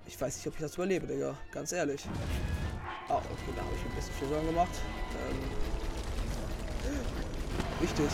Ich 0.05 0.21
weiß 0.21 0.35
nicht, 0.35 0.47
ob 0.47 0.53
ich 0.53 0.61
das 0.61 0.75
überlebe, 0.75 1.07
Digga. 1.07 1.35
Ganz 1.51 1.71
ehrlich. 1.71 2.05
Ah, 3.09 3.17
okay, 3.17 3.53
da 3.55 3.63
habe 3.63 3.75
ich 3.75 3.83
ein 3.83 3.95
bisschen 3.95 4.13
viel 4.13 4.27
Sorgen 4.27 4.45
gemacht. 4.47 4.71
Ähm. 5.27 5.39
Wichtig. 7.79 8.09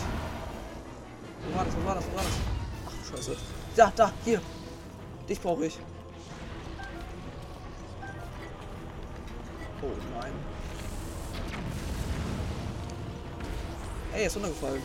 Wo 1.46 1.56
war 1.56 1.64
das? 1.64 1.74
Wo 1.76 1.86
war 1.86 1.94
das? 1.94 2.04
Wo 2.10 2.16
war 2.16 2.24
das? 2.24 2.32
Ach, 2.86 3.16
scheiße. 3.16 3.36
Da, 3.76 3.92
da, 3.94 4.12
hier. 4.24 4.40
Dich 5.28 5.40
brauche 5.40 5.66
ich. 5.66 5.78
Nein. 10.20 10.32
Ey, 14.12 14.26
ist 14.26 14.36
runtergefallen. 14.36 14.82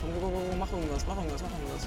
Komm, 0.00 0.10
komm, 0.14 0.32
komm, 0.32 0.48
komm, 0.48 0.58
mach 0.58 0.72
irgendwas, 0.72 1.06
mach 1.06 1.16
irgendwas, 1.16 1.42
mach 1.42 1.50
irgendwas. 1.58 1.86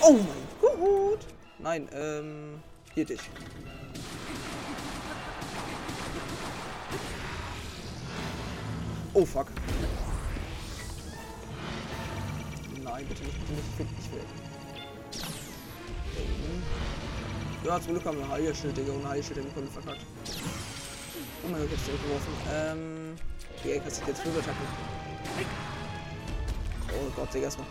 Oh 0.00 0.12
mein 0.12 0.46
Gott! 0.60 1.26
Nein, 1.58 1.88
ähm, 1.92 2.60
hier 2.94 3.04
dich. 3.04 3.20
Oh 9.14 9.24
fuck. 9.24 9.46
Nein, 12.82 13.06
bitte 13.06 13.22
nicht, 13.24 13.38
bitte 13.38 13.84
nicht, 13.84 14.06
ich 14.06 14.12
will, 14.12 14.51
Ja, 17.64 17.80
zum 17.80 17.92
Glück 17.92 18.04
haben 18.04 18.18
wir 18.18 18.28
Heilschild, 18.28 18.76
Digga, 18.76 18.92
und 18.92 19.08
Heilschild 19.08 19.38
den 19.38 19.54
komplett 19.54 19.72
verkackt. 19.72 20.04
Oh 21.44 21.48
mein 21.48 21.60
Gott, 21.60 21.70
jetzt 21.70 21.86
zurückgeworfen. 21.86 22.32
Ähm, 22.50 23.16
Digga, 23.62 23.76
ich 23.76 23.84
kassiert 23.84 24.08
jetzt 24.08 24.20
fünf 24.22 24.36
Attacken. 24.36 24.66
Oh 26.90 27.10
Gott, 27.14 27.32
Digga, 27.32 27.44
erstmal. 27.44 27.66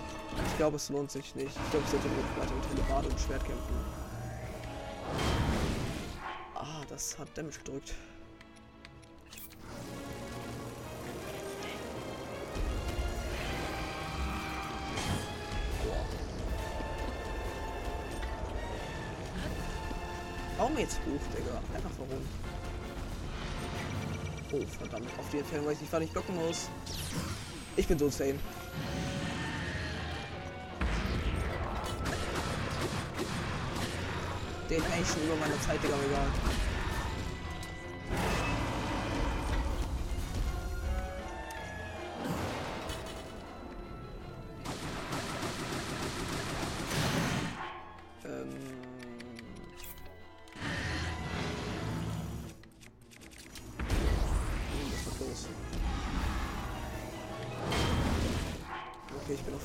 Ich 0.48 0.58
glaube, 0.58 0.78
es 0.78 0.90
lohnt 0.90 1.12
sich 1.12 1.36
nicht. 1.36 1.50
Ich 1.50 1.72
glaube, 1.72 1.86
ich 1.86 1.92
sollte 1.92 2.06
wirklich 2.06 2.38
weiter 2.38 2.56
mit 2.56 2.70
Hellebarde 2.70 3.10
und 3.10 3.20
Schwert 3.20 3.44
kämpfen. 3.44 3.76
Ah, 6.56 6.82
das 6.88 7.20
hat 7.20 7.28
Damage 7.36 7.58
gedrückt. 7.58 7.94
Warum 20.72 20.84
jetzt 20.84 21.00
hoch, 21.00 21.38
Digga? 21.38 21.58
Einfach 21.76 21.90
warum? 21.98 22.22
Oh, 24.54 24.78
verdammt. 24.80 25.10
Auf 25.20 25.30
die 25.30 25.40
Entfernung, 25.40 25.66
weil 25.66 25.74
ich 25.74 25.82
nicht, 25.82 25.92
wann 25.92 26.02
ich 26.02 26.12
blocken 26.12 26.36
muss. 26.38 26.70
Ich 27.76 27.88
bin 27.88 28.00
so 28.00 28.06
insane. 28.06 28.40
Der 34.70 34.78
ist 34.78 34.86
eigentlich 34.86 35.08
schon 35.10 35.24
über 35.24 35.36
meine 35.36 35.60
Zeit, 35.60 35.84
Digga, 35.84 35.96
egal. 36.08 36.61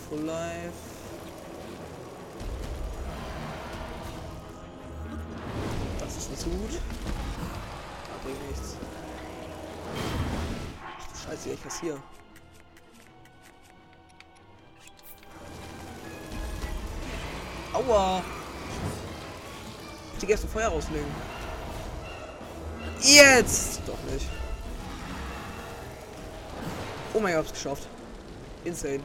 Full 0.08 0.20
Life. 0.20 0.72
Das 5.98 6.16
ist 6.16 6.30
nicht 6.30 6.44
gut. 6.44 6.74
Da 6.74 8.24
bringt 8.24 8.48
nichts. 8.48 8.76
Scheiße, 11.24 11.50
ich 11.50 11.62
kassiere. 11.62 11.98
Aua! 17.72 18.22
Die 20.22 20.30
erste 20.30 20.46
Feuer 20.46 20.68
rauslegen. 20.68 21.10
Jetzt! 23.00 23.80
Doch 23.86 23.98
nicht. 24.10 24.26
Oh 27.12 27.20
mein 27.20 27.34
Gott, 27.34 27.44
hab's 27.44 27.52
geschafft. 27.52 27.88
Insane. 28.64 29.02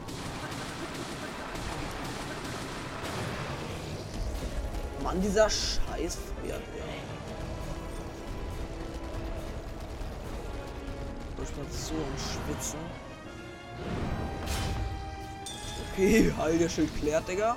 Mann, 5.12 5.20
dieser 5.20 5.50
scheiß 5.50 6.16
Feuer, 6.16 6.58
Digga. 6.58 6.84
Ich 11.42 11.50
bin 11.50 11.66
so 11.70 11.94
am 11.94 12.16
Schwitzen. 12.16 12.78
Okay, 15.92 16.32
Heil 16.38 16.70
Schild 16.70 16.96
klärt, 16.96 17.28
Digga. 17.28 17.56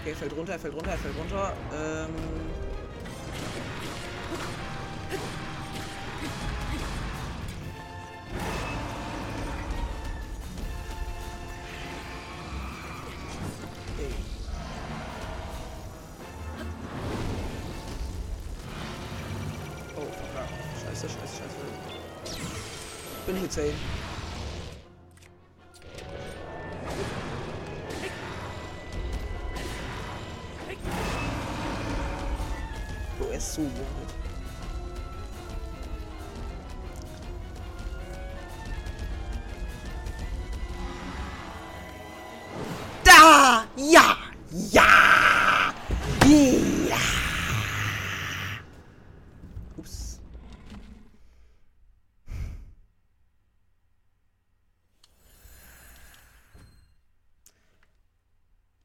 Okay, 0.00 0.10
er 0.10 0.16
fällt 0.16 0.36
runter, 0.36 0.52
er 0.52 0.58
fällt 0.60 0.74
runter, 0.74 0.90
er 0.92 0.98
fällt 0.98 1.18
runter. 1.18 1.52
Ähm. 1.74 2.65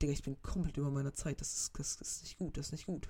Digga, 0.02 0.14
ich 0.14 0.24
bin 0.24 0.42
komplett 0.42 0.78
über 0.78 0.90
meiner 0.90 1.14
Zeit. 1.14 1.40
Das 1.42 1.54
ist, 1.54 1.78
das 1.78 1.96
ist 2.02 2.24
nicht 2.24 2.38
gut, 2.40 2.58
das 2.58 2.68
ist 2.68 2.72
nicht 2.72 2.86
gut. 2.88 3.08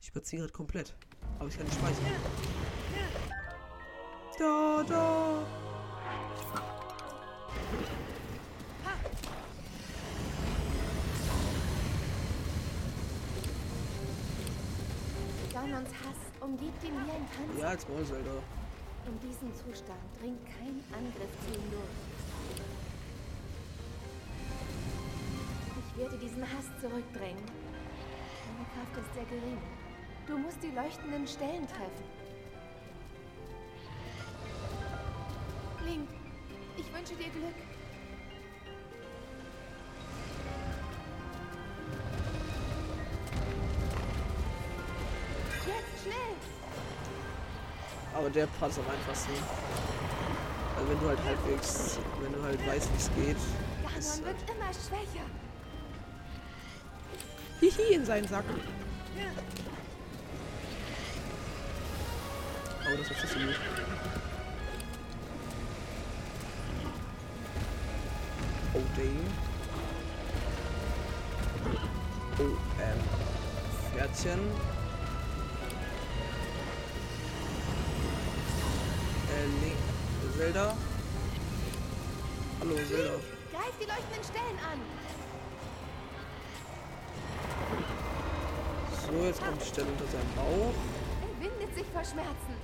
Ich 0.00 0.10
überziehe 0.10 0.40
gerade 0.40 0.52
komplett. 0.52 0.94
Aber 1.40 1.48
ich 1.48 1.56
kann 1.56 1.66
nicht 1.66 1.76
speichern. 1.76 2.04
Da, 4.38 4.84
da. 4.88 5.46
Ganons 15.52 15.88
Hass 15.88 16.40
umgibt 16.40 16.84
ihn 16.84 16.92
wie 16.92 17.10
ein 17.10 17.26
Panzer. 17.26 17.60
Ja, 17.60 17.68
als 17.70 17.88
Maul, 17.88 17.98
Alter. 17.98 18.42
In 19.06 19.20
diesem 19.28 19.52
Zustand 19.56 19.98
dringt 20.20 20.46
kein 20.46 20.84
Angriff 20.96 21.30
zu 21.44 21.58
ihm 21.58 21.70
durch. 21.72 22.17
Werde 25.98 26.16
diesen 26.16 26.42
Hass 26.42 26.66
zurückdrängen. 26.80 27.42
Deine 28.46 28.66
Kraft 28.72 28.96
ist 28.98 29.14
sehr 29.14 29.24
gering. 29.24 29.58
Du 30.26 30.38
musst 30.38 30.62
die 30.62 30.70
leuchtenden 30.70 31.26
Stellen 31.26 31.66
treffen. 31.66 32.04
Link, 35.84 36.08
ich 36.76 36.92
wünsche 36.94 37.14
dir 37.14 37.30
Glück. 37.30 37.54
Jetzt 45.66 46.02
schnell! 46.02 46.14
Aber 48.14 48.30
der 48.30 48.46
Part 48.46 48.70
ist 48.70 48.78
am 48.78 48.90
einfachsten. 48.90 49.32
Also 50.76 50.90
wenn 50.90 51.00
du 51.00 51.08
halt 51.08 51.24
halbwegs, 51.24 51.98
wenn 52.20 52.32
du 52.32 52.42
halt 52.42 52.66
weißt, 52.66 52.92
wie 52.92 52.96
es 52.96 53.10
geht. 53.14 53.36
Ganon 53.82 54.24
wird 54.24 54.50
immer 54.50 54.72
schwächer. 54.72 55.47
Hihi 57.60 57.94
in 57.94 58.04
seinen 58.04 58.28
Sack. 58.28 58.44
Aber 62.86 62.96
das 62.96 63.10
ist 63.10 63.20
so 63.20 63.38
gut. 63.38 63.60
Oh, 68.74 68.82
Dane. 68.96 69.26
Oh, 72.38 72.56
ähm. 72.80 73.00
Pferdchen. 73.92 74.38
Äh, 79.34 79.64
Link. 79.64 79.76
Zelda. 80.36 80.76
Hallo, 82.60 82.74
Zelda. 82.88 83.14
Greif 83.50 83.74
die 83.80 83.86
leuchtenden 83.86 84.24
Stellen 84.24 84.58
an. 84.70 85.07
Jetzt 89.28 89.44
kommt 89.44 89.60
die 89.60 89.66
Stelle 89.66 89.88
unter 89.88 90.06
seinem 90.06 90.34
Bauch. 90.34 90.74
Er 91.20 91.44
windet 91.44 91.74
sich 91.74 91.86
vor 91.92 92.02
Schmerzen. 92.02 92.56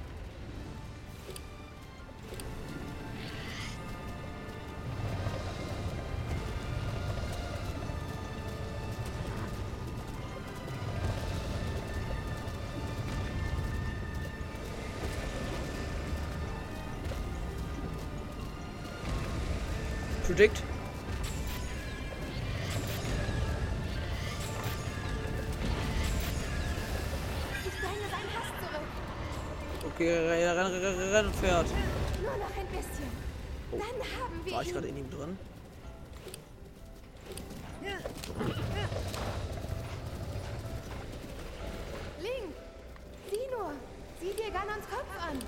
Predict. 20.27 20.64
Okay, 29.87 30.11
renn, 30.11 30.57
renn, 30.57 30.73
renn, 30.83 31.13
renn, 31.13 31.33
Pferd. 31.35 31.67
Nur 32.23 32.37
noch 32.37 32.57
ein 32.57 32.67
bisschen. 32.67 33.11
Dann 33.71 33.81
haben 33.81 34.45
wir 34.45 34.53
War 34.53 34.63
ich 34.63 34.73
gerade 34.73 34.89
in 34.89 34.97
ihm 34.97 35.11
drin? 35.11 35.39
Link, 42.21 42.55
sieh 43.31 43.47
nur. 43.57 43.73
Sieh 44.21 44.33
dir 44.33 44.51
Ganons 44.51 44.87
Kopf 44.91 45.13
an. 45.21 45.39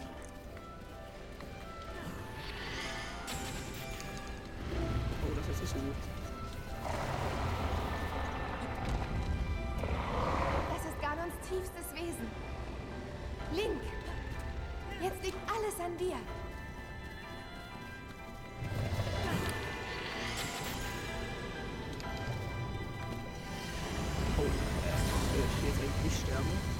Oh, 5.23 5.33
das 5.35 5.49
ist 5.49 5.61
nicht 5.63 5.73
so 5.73 5.79
gut. 5.79 6.16
An 15.97 16.07
dir. 16.07 16.17
Oh, 24.39 24.43
jetzt 25.65 25.79
eigentlich 25.79 26.05
nicht 26.05 26.21
sterben. 26.21 26.77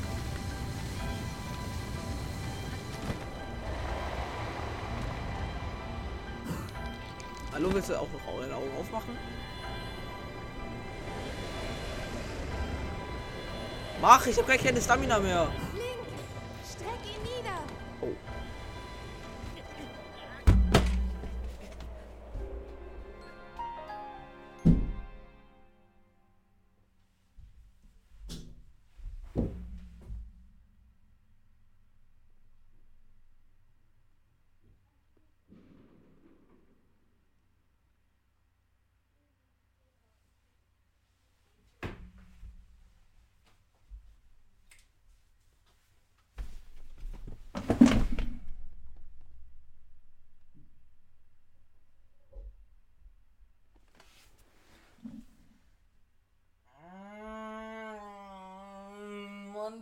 Hallo, 7.53 7.73
willst 7.73 7.89
du 7.89 7.95
auch 7.99 8.09
noch 8.13 8.41
deine 8.41 8.55
Augen 8.55 8.71
aufmachen? 8.79 9.17
Mach, 14.03 14.27
ich 14.27 14.37
habe 14.37 14.47
gar 14.47 14.59
keine 14.59 14.81
Stamina 14.81 15.19
mehr. 15.19 15.49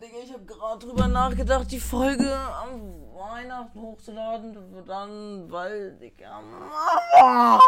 Digga, 0.01 0.19
ich 0.23 0.33
habe 0.33 0.45
gerade 0.45 0.87
drüber 0.87 1.09
nachgedacht, 1.09 1.71
die 1.71 1.81
Folge 1.81 2.35
am 2.35 2.81
Weihnachten 3.15 3.81
hochzuladen, 3.81 4.85
dann, 4.87 5.51
weil, 5.51 5.97
Digga, 5.99 6.41
Mann. 6.41 7.61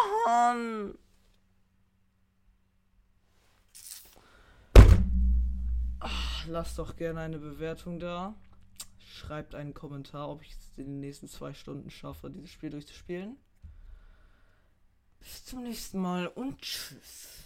Ach, 6.01 6.47
lasst 6.47 6.79
doch 6.79 6.97
gerne 6.97 7.21
eine 7.21 7.39
Bewertung 7.39 7.99
da. 7.99 8.35
Schreibt 8.99 9.55
einen 9.55 9.75
Kommentar, 9.75 10.29
ob 10.29 10.43
ich 10.43 10.53
es 10.53 10.79
in 10.79 10.87
den 10.87 11.01
nächsten 11.01 11.29
zwei 11.29 11.55
Stunden 11.55 11.91
schaffe, 11.91 12.31
dieses 12.31 12.51
Spiel 12.51 12.71
durchzuspielen. 12.71 13.37
Bis 15.21 15.45
zum 15.45 15.63
nächsten 15.63 15.99
Mal 15.99 16.29
und 16.29 16.61
tschüss. 16.61 17.46